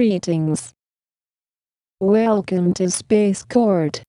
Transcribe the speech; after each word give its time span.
Greetings. 0.00 0.74
Welcome 2.00 2.74
to 2.74 2.90
Space 2.90 3.42
Court. 3.42 4.02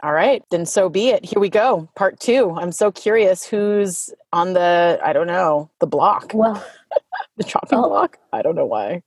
All 0.00 0.12
right, 0.12 0.44
then 0.52 0.64
so 0.64 0.88
be 0.88 1.08
it. 1.08 1.24
Here 1.24 1.40
we 1.40 1.48
go. 1.48 1.88
Part 1.96 2.20
two. 2.20 2.52
I'm 2.52 2.70
so 2.70 2.92
curious 2.92 3.44
who's 3.44 4.10
on 4.32 4.52
the, 4.52 5.00
I 5.04 5.12
don't 5.12 5.26
know, 5.26 5.68
the 5.80 5.88
block, 5.88 6.30
Well, 6.34 6.64
the 7.36 7.42
chopping 7.42 7.80
Oh. 7.80 7.88
block. 7.88 8.18
I 8.32 8.42
don't 8.42 8.54
know 8.54 8.66
why. 8.66 9.02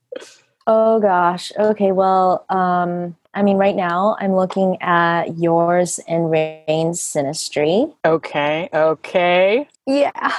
oh 0.66 1.00
gosh. 1.00 1.50
Okay, 1.58 1.92
well, 1.92 2.44
um, 2.50 3.16
I 3.32 3.42
mean, 3.42 3.56
right 3.56 3.74
now 3.74 4.18
I'm 4.20 4.34
looking 4.36 4.76
at 4.82 5.38
yours 5.38 5.98
and 6.06 6.30
Rain's 6.30 7.00
Synastry. 7.00 7.94
Okay, 8.04 8.68
okay. 8.74 9.66
Yeah. 9.86 10.30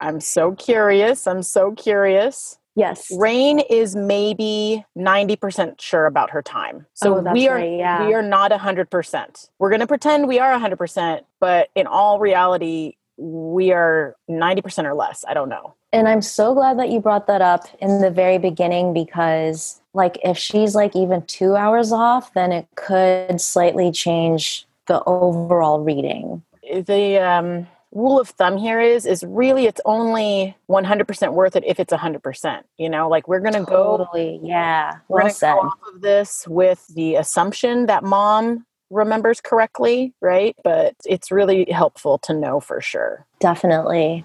I'm 0.00 0.20
so 0.20 0.52
curious. 0.52 1.26
I'm 1.26 1.42
so 1.42 1.72
curious. 1.72 2.58
Yes. 2.74 3.10
Rain 3.16 3.58
is 3.58 3.96
maybe 3.96 4.84
90% 4.98 5.80
sure 5.80 6.04
about 6.04 6.30
her 6.30 6.42
time. 6.42 6.86
So 6.92 7.16
Oh, 7.26 7.32
we 7.32 7.48
are 7.48 7.56
right, 7.56 7.78
yeah. 7.78 8.06
we 8.06 8.12
are 8.12 8.22
not 8.22 8.50
100%. 8.50 9.48
We're 9.58 9.70
going 9.70 9.80
to 9.80 9.86
pretend 9.86 10.28
we 10.28 10.38
are 10.38 10.52
100%, 10.58 11.22
but 11.40 11.70
in 11.74 11.86
all 11.86 12.18
reality 12.20 12.96
we 13.18 13.72
are 13.72 14.14
90% 14.28 14.84
or 14.84 14.94
less. 14.94 15.24
I 15.26 15.32
don't 15.32 15.48
know. 15.48 15.74
And 15.90 16.06
I'm 16.06 16.20
so 16.20 16.52
glad 16.52 16.78
that 16.78 16.90
you 16.90 17.00
brought 17.00 17.26
that 17.28 17.40
up 17.40 17.64
in 17.80 18.02
the 18.02 18.10
very 18.10 18.36
beginning 18.36 18.92
because, 18.92 19.80
like, 19.94 20.18
if 20.22 20.36
she's 20.36 20.74
like 20.74 20.94
even 20.94 21.22
two 21.22 21.56
hours 21.56 21.92
off, 21.92 22.34
then 22.34 22.52
it 22.52 22.66
could 22.74 23.40
slightly 23.40 23.90
change 23.90 24.66
the 24.86 25.02
overall 25.04 25.80
reading. 25.80 26.42
the 26.62 27.16
um, 27.18 27.66
rule 27.96 28.20
of 28.20 28.28
thumb 28.28 28.58
here 28.58 28.78
is 28.78 29.06
is 29.06 29.24
really 29.26 29.64
it's 29.66 29.80
only 29.86 30.54
100% 30.68 31.32
worth 31.32 31.56
it 31.56 31.64
if 31.66 31.80
it's 31.80 31.92
100% 31.94 32.60
you 32.76 32.90
know 32.90 33.08
like 33.08 33.26
we're 33.26 33.40
gonna 33.40 33.64
go 33.64 33.96
Totally. 33.96 34.38
Yeah. 34.42 34.96
we're 35.08 35.16
Well 35.16 35.24
gonna 35.24 35.32
said. 35.34 35.54
go 35.54 35.60
off 35.60 35.78
of 35.94 36.02
this 36.02 36.46
with 36.46 36.86
the 36.94 37.14
assumption 37.14 37.86
that 37.86 38.04
mom 38.04 38.66
remembers 38.90 39.40
correctly 39.40 40.12
right 40.20 40.54
but 40.62 40.94
it's 41.06 41.32
really 41.32 41.64
helpful 41.70 42.18
to 42.18 42.34
know 42.34 42.60
for 42.60 42.80
sure 42.80 43.26
Definitely. 43.40 44.24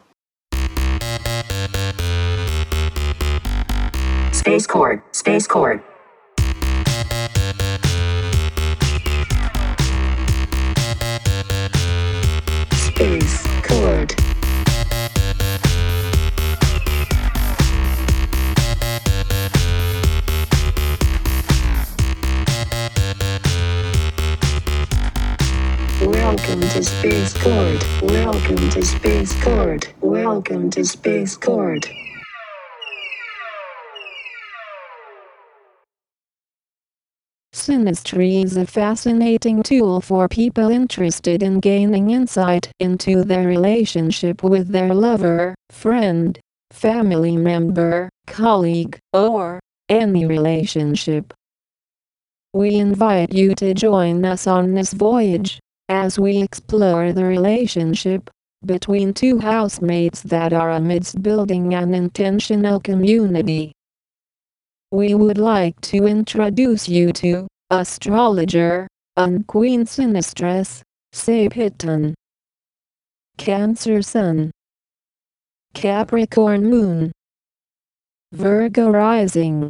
Space 4.33 4.65
Court, 4.65 5.03
Space 5.15 5.45
Court. 5.47 5.83
Space 27.01 27.33
Court. 27.33 28.01
Welcome 28.03 28.69
to 28.69 28.85
Space 28.85 29.43
Court. 29.43 29.91
Welcome 30.01 30.69
to 30.69 30.85
Space 30.85 31.35
Court. 31.35 31.89
Synastry 37.55 38.45
is 38.45 38.55
a 38.55 38.67
fascinating 38.67 39.63
tool 39.63 39.99
for 39.99 40.27
people 40.27 40.69
interested 40.69 41.41
in 41.41 41.59
gaining 41.59 42.11
insight 42.11 42.71
into 42.79 43.23
their 43.23 43.47
relationship 43.47 44.43
with 44.43 44.67
their 44.67 44.93
lover, 44.93 45.55
friend, 45.71 46.39
family 46.69 47.35
member, 47.35 48.09
colleague, 48.27 48.99
or 49.11 49.59
any 49.89 50.27
relationship. 50.27 51.33
We 52.53 52.75
invite 52.75 53.33
you 53.33 53.55
to 53.55 53.73
join 53.73 54.23
us 54.23 54.45
on 54.45 54.75
this 54.75 54.93
voyage 54.93 55.59
as 55.91 56.17
we 56.17 56.41
explore 56.41 57.11
the 57.11 57.25
relationship 57.25 58.29
between 58.65 59.13
two 59.13 59.39
housemates 59.39 60.21
that 60.21 60.53
are 60.53 60.71
amidst 60.71 61.21
building 61.21 61.73
an 61.73 61.93
intentional 61.93 62.79
community. 62.79 63.73
We 64.89 65.15
would 65.15 65.37
like 65.37 65.79
to 65.91 66.07
introduce 66.07 66.87
you 66.87 67.11
to 67.23 67.45
astrologer 67.69 68.87
and 69.17 69.45
Queen 69.45 69.83
Sinistress, 69.83 70.81
Sapiton. 71.11 72.13
Cancer 73.37 74.01
Sun, 74.01 74.51
Capricorn 75.73 76.69
Moon, 76.69 77.11
Virgo 78.31 78.91
Rising. 78.91 79.69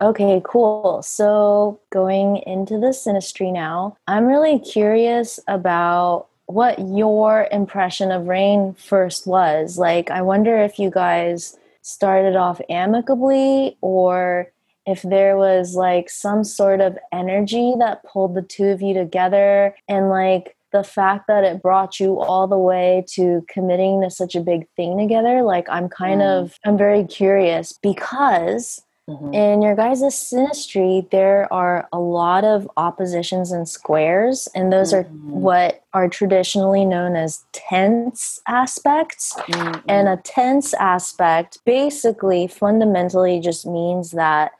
Okay, 0.00 0.42
cool. 0.44 1.02
So 1.02 1.80
going 1.90 2.38
into 2.46 2.74
the 2.78 2.88
synastry 2.88 3.52
now, 3.52 3.96
I'm 4.06 4.26
really 4.26 4.58
curious 4.58 5.40
about 5.48 6.26
what 6.46 6.78
your 6.78 7.48
impression 7.50 8.12
of 8.12 8.26
Rain 8.28 8.74
first 8.74 9.26
was. 9.26 9.78
Like, 9.78 10.10
I 10.10 10.20
wonder 10.22 10.58
if 10.58 10.78
you 10.78 10.90
guys 10.90 11.56
started 11.82 12.36
off 12.36 12.60
amicably 12.68 13.76
or 13.80 14.52
if 14.86 15.02
there 15.02 15.36
was 15.36 15.74
like 15.74 16.10
some 16.10 16.44
sort 16.44 16.80
of 16.80 16.98
energy 17.12 17.74
that 17.78 18.04
pulled 18.04 18.34
the 18.34 18.42
two 18.42 18.66
of 18.66 18.82
you 18.82 18.92
together 18.94 19.74
and 19.88 20.10
like 20.10 20.56
the 20.72 20.84
fact 20.84 21.26
that 21.28 21.42
it 21.44 21.62
brought 21.62 21.98
you 21.98 22.20
all 22.20 22.46
the 22.46 22.58
way 22.58 23.04
to 23.08 23.44
committing 23.48 24.02
to 24.02 24.10
such 24.10 24.34
a 24.34 24.40
big 24.40 24.68
thing 24.76 24.98
together 24.98 25.42
like 25.42 25.66
i'm 25.70 25.88
kind 25.88 26.20
Mm. 26.20 26.42
of 26.42 26.58
i'm 26.64 26.76
very 26.76 27.04
curious 27.04 27.72
because 27.82 28.82
Mhm. 29.08 29.32
in 29.34 29.62
your 29.62 29.76
guys' 29.76 30.02
synastry, 30.02 31.08
there 31.10 31.46
are 31.52 31.88
a 31.92 31.98
lot 31.98 32.42
of 32.44 32.68
oppositions 32.76 33.52
and 33.52 33.68
squares, 33.68 34.48
and 34.54 34.72
those 34.72 34.92
are 34.92 35.04
Mhm. 35.04 35.30
what 35.30 35.80
are 35.94 36.08
traditionally 36.08 36.84
known 36.84 37.14
as 37.14 37.44
tense 37.52 38.40
aspects. 38.48 39.32
Mhm. 39.48 39.82
And 39.88 40.08
a 40.08 40.16
tense 40.16 40.74
aspect 40.74 41.58
basically 41.64 42.48
fundamentally 42.48 43.38
just 43.38 43.64
means 43.64 44.10
that 44.10 44.50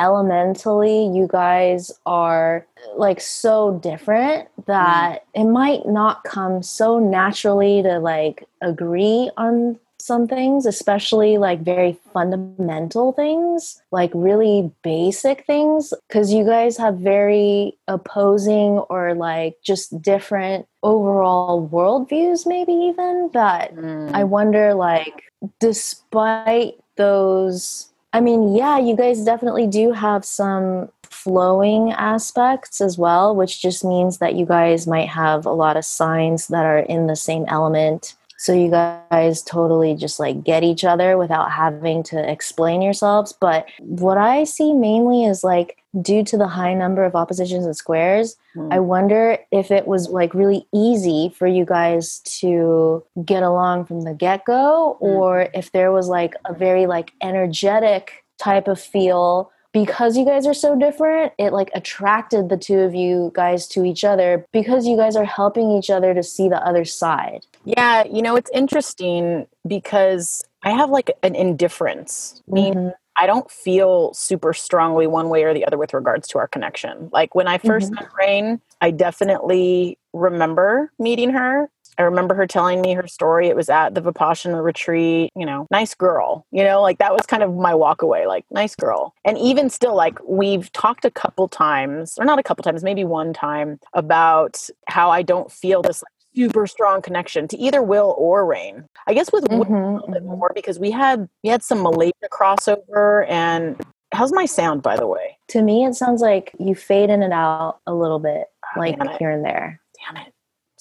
elementally 0.00 1.04
you 1.14 1.26
guys 1.30 1.92
are 2.06 2.66
like 2.96 3.20
so 3.20 3.72
different 3.82 4.48
that 4.66 5.24
it 5.34 5.44
might 5.44 5.86
not 5.86 6.24
come 6.24 6.62
so 6.62 6.98
naturally 6.98 7.82
to 7.82 7.98
like 7.98 8.48
agree 8.62 9.30
on 9.36 9.78
some 10.00 10.26
things 10.26 10.66
especially 10.66 11.38
like 11.38 11.60
very 11.60 11.98
fundamental 12.12 13.12
things 13.12 13.82
like 13.90 14.10
really 14.14 14.70
basic 14.82 15.46
things 15.46 15.92
because 16.08 16.32
you 16.32 16.44
guys 16.44 16.76
have 16.76 16.96
very 16.96 17.76
opposing 17.88 18.78
or 18.90 19.14
like 19.14 19.56
just 19.62 20.00
different 20.02 20.66
overall 20.82 21.68
worldviews 21.68 22.46
maybe 22.46 22.72
even 22.72 23.30
that 23.32 23.74
Mm. 23.80 24.14
I 24.14 24.24
wonder, 24.24 24.74
like, 24.74 25.24
despite 25.58 26.74
those, 26.96 27.90
I 28.12 28.20
mean, 28.20 28.54
yeah, 28.54 28.78
you 28.78 28.96
guys 28.96 29.24
definitely 29.24 29.66
do 29.66 29.92
have 29.92 30.24
some 30.24 30.90
flowing 31.02 31.92
aspects 31.92 32.80
as 32.80 32.98
well, 32.98 33.34
which 33.34 33.60
just 33.60 33.84
means 33.84 34.18
that 34.18 34.34
you 34.34 34.46
guys 34.46 34.86
might 34.86 35.08
have 35.08 35.46
a 35.46 35.52
lot 35.52 35.76
of 35.76 35.84
signs 35.84 36.48
that 36.48 36.64
are 36.64 36.78
in 36.78 37.06
the 37.06 37.16
same 37.16 37.44
element. 37.48 38.14
So 38.40 38.54
you 38.54 38.70
guys 38.70 39.42
totally 39.42 39.94
just 39.94 40.18
like 40.18 40.42
get 40.42 40.62
each 40.62 40.82
other 40.82 41.18
without 41.18 41.50
having 41.52 42.02
to 42.04 42.30
explain 42.30 42.80
yourselves. 42.80 43.34
But 43.38 43.66
what 43.78 44.16
I 44.16 44.44
see 44.44 44.72
mainly 44.72 45.26
is 45.26 45.44
like 45.44 45.76
due 46.00 46.24
to 46.24 46.38
the 46.38 46.48
high 46.48 46.72
number 46.72 47.04
of 47.04 47.14
oppositions 47.14 47.66
and 47.66 47.76
squares, 47.76 48.36
Mm. 48.56 48.72
I 48.72 48.80
wonder 48.80 49.38
if 49.52 49.70
it 49.70 49.86
was 49.86 50.08
like 50.08 50.34
really 50.34 50.66
easy 50.74 51.32
for 51.36 51.46
you 51.46 51.64
guys 51.64 52.20
to 52.40 53.04
get 53.24 53.42
along 53.42 53.84
from 53.84 54.02
the 54.02 54.14
get 54.14 54.44
go, 54.44 54.96
or 55.00 55.48
if 55.54 55.72
there 55.72 55.92
was 55.92 56.08
like 56.08 56.34
a 56.46 56.54
very 56.54 56.86
like 56.86 57.12
energetic 57.20 58.24
type 58.38 58.68
of 58.68 58.80
feel 58.80 59.52
because 59.72 60.16
you 60.16 60.24
guys 60.24 60.46
are 60.46 60.54
so 60.54 60.76
different. 60.76 61.32
It 61.38 61.52
like 61.52 61.70
attracted 61.74 62.48
the 62.48 62.56
two 62.56 62.80
of 62.80 62.94
you 62.94 63.30
guys 63.34 63.68
to 63.68 63.84
each 63.84 64.02
other 64.02 64.44
because 64.52 64.86
you 64.86 64.96
guys 64.96 65.14
are 65.14 65.24
helping 65.24 65.70
each 65.70 65.90
other 65.90 66.12
to 66.12 66.22
see 66.22 66.48
the 66.48 66.64
other 66.66 66.84
side. 66.84 67.46
Yeah, 67.64 68.04
you 68.10 68.22
know, 68.22 68.36
it's 68.36 68.50
interesting 68.54 69.46
because 69.66 70.42
I 70.62 70.70
have 70.70 70.90
like 70.90 71.10
an 71.22 71.34
indifference. 71.34 72.42
Meaning 72.46 72.74
Mhm. 72.74 72.94
I 73.16 73.26
don't 73.26 73.50
feel 73.50 74.14
super 74.14 74.54
strongly 74.54 75.06
one 75.06 75.28
way 75.28 75.42
or 75.42 75.52
the 75.52 75.66
other 75.66 75.76
with 75.76 75.92
regards 75.92 76.26
to 76.28 76.38
our 76.38 76.48
connection. 76.48 77.10
Like 77.12 77.34
when 77.34 77.46
I 77.48 77.58
1st 77.58 77.92
met 77.92 78.08
Rain, 78.18 78.60
I 78.80 78.90
definitely 78.92 79.98
remember 80.14 80.90
meeting 80.98 81.30
her. 81.30 81.68
I 81.98 82.02
remember 82.02 82.34
her 82.34 82.46
telling 82.46 82.80
me 82.80 82.94
her 82.94 83.06
story. 83.06 83.48
It 83.48 83.56
was 83.56 83.68
at 83.68 83.94
the 83.94 84.00
Vipassana 84.00 84.62
retreat, 84.64 85.30
you 85.36 85.44
know, 85.44 85.66
nice 85.70 85.94
girl, 85.94 86.46
you 86.50 86.64
know, 86.64 86.80
like 86.80 86.96
that 86.98 87.12
was 87.12 87.26
kind 87.26 87.42
of 87.42 87.54
my 87.54 87.74
walk 87.74 88.00
away, 88.00 88.26
like 88.26 88.46
nice 88.50 88.74
girl. 88.74 89.12
And 89.24 89.36
even 89.36 89.68
still, 89.68 89.94
like 89.94 90.18
we've 90.26 90.72
talked 90.72 91.04
a 91.04 91.10
couple 91.10 91.46
times, 91.48 92.16
or 92.18 92.24
not 92.24 92.38
a 92.38 92.42
couple 92.42 92.62
times, 92.62 92.82
maybe 92.82 93.04
one 93.04 93.34
time 93.34 93.78
about 93.92 94.66
how 94.88 95.10
I 95.10 95.20
don't 95.22 95.52
feel 95.52 95.82
this 95.82 96.02
like 96.02 96.12
super 96.34 96.66
strong 96.66 97.02
connection 97.02 97.48
to 97.48 97.58
either 97.58 97.82
Will 97.82 98.14
or 98.18 98.46
Rain. 98.46 98.84
I 99.06 99.14
guess 99.14 99.32
with 99.32 99.48
Will 99.48 99.62
a 99.62 99.64
little 99.64 100.08
bit 100.12 100.22
mhm. 100.22 100.38
more 100.38 100.52
because 100.54 100.78
we 100.78 100.90
had 100.90 101.28
we 101.42 101.50
had 101.50 101.62
some 101.62 101.82
Malaysia 101.82 102.28
crossover 102.30 103.28
and 103.28 103.80
how's 104.12 104.32
my 104.32 104.46
sound 104.46 104.82
by 104.82 104.96
the 104.96 105.06
way? 105.06 105.38
To 105.48 105.62
me, 105.62 105.84
it 105.84 105.94
sounds 105.94 106.20
like 106.20 106.52
you 106.58 106.74
fade 106.74 107.10
in 107.10 107.22
and 107.22 107.32
out 107.32 107.80
a 107.86 107.94
little 107.94 108.18
bit, 108.18 108.46
like 108.76 108.96
here 109.18 109.30
and 109.30 109.44
there. 109.44 109.80
Damn 110.06 110.26
it. 110.26 110.32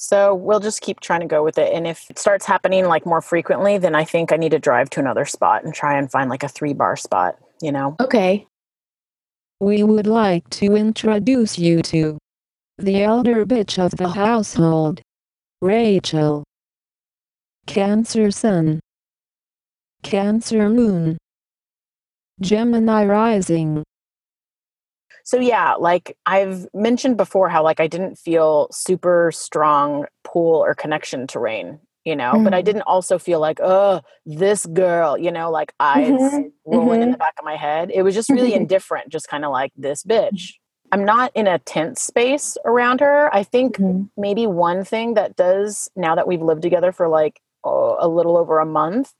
So 0.01 0.33
we'll 0.33 0.61
just 0.61 0.79
keep 0.79 1.01
trying 1.01 1.19
to 1.19 1.25
go 1.25 1.43
with 1.43 1.57
it. 1.57 1.73
And 1.73 1.85
if 1.85 2.09
it 2.09 2.17
starts 2.17 2.45
happening 2.45 2.85
like 2.85 3.05
more 3.05 3.21
frequently, 3.21 3.77
then 3.77 3.95
I 3.95 4.05
think 4.05 4.31
I 4.31 4.37
need 4.37 4.51
to 4.51 4.59
drive 4.59 4.89
to 4.91 5.01
another 5.01 5.25
spot 5.25 5.65
and 5.65 5.73
try 5.73 5.97
and 5.97 6.09
find 6.09 6.29
like 6.29 6.41
a 6.41 6.47
three 6.47 6.71
bar 6.71 6.95
spot, 6.95 7.37
you 7.61 7.69
know? 7.69 7.97
Okay. 7.99 8.47
We 9.59 9.83
would 9.83 10.07
like 10.07 10.49
to 10.51 10.77
introduce 10.77 11.59
you 11.59 11.81
to 11.81 12.17
the 12.77 13.03
elder 13.03 13.45
bitch 13.45 13.77
of 13.77 13.91
the 13.97 14.07
household, 14.07 15.01
Rachel. 15.61 16.44
Cancer 17.67 18.31
Sun, 18.31 18.79
Cancer 20.01 20.69
Moon, 20.69 21.17
Gemini 22.41 23.06
Rising. 23.06 23.83
So 25.23 25.39
yeah, 25.39 25.73
like 25.75 26.17
I've 26.25 26.67
mentioned 26.73 27.17
before 27.17 27.50
how 27.50 27.63
like 27.63 27.79
I 27.79 27.88
didn't 27.88 28.15
feel 28.17 28.67
super 28.71 29.31
strong 29.33 30.06
pull 30.23 30.56
or 30.63 30.73
connection 30.73 31.27
to 31.27 31.39
Rain, 31.39 31.79
you 32.06 32.15
know, 32.15 32.39
but 32.39 32.53
I 32.53 32.61
Mhm. 32.61 32.65
didn't 32.65 32.81
also 32.83 33.19
feel 33.19 33.39
like, 33.39 33.59
oh, 33.61 34.01
this 34.25 34.65
girl, 34.65 35.17
you 35.17 35.31
know, 35.31 35.51
like 35.51 35.73
eyes 35.79 36.11
Mhm, 36.13 36.51
rolling 36.65 37.01
in 37.03 37.09
mhm. 37.09 37.11
the 37.11 37.17
back 37.17 37.35
of 37.38 37.45
my 37.45 37.56
head. 37.57 37.91
It 37.94 38.03
was 38.03 38.15
just 38.15 38.31
really 38.31 38.53
indifferent, 38.56 39.09
just 39.09 39.27
kind 39.27 39.45
of 39.45 39.51
like 39.51 39.71
this 39.75 40.03
bitch. 40.03 40.58
I'm 40.91 41.06
not 41.06 41.31
in 41.36 41.47
a 41.47 41.59
tense 41.59 42.01
space 42.01 42.57
around 42.65 43.00
her. 43.01 43.33
I 43.33 43.44
think 43.44 43.77
Mhm. 43.77 44.09
maybe 44.18 44.47
one 44.47 44.83
thing 44.83 45.13
that 45.15 45.36
does 45.36 45.89
now 45.95 46.15
that 46.15 46.27
we've 46.27 46.41
lived 46.41 46.62
together 46.62 46.91
for 46.91 47.07
like 47.07 47.41
oh, 47.65 47.97
a 48.00 48.07
little 48.07 48.38
over 48.38 48.59
a 48.59 48.65
month, 48.65 49.13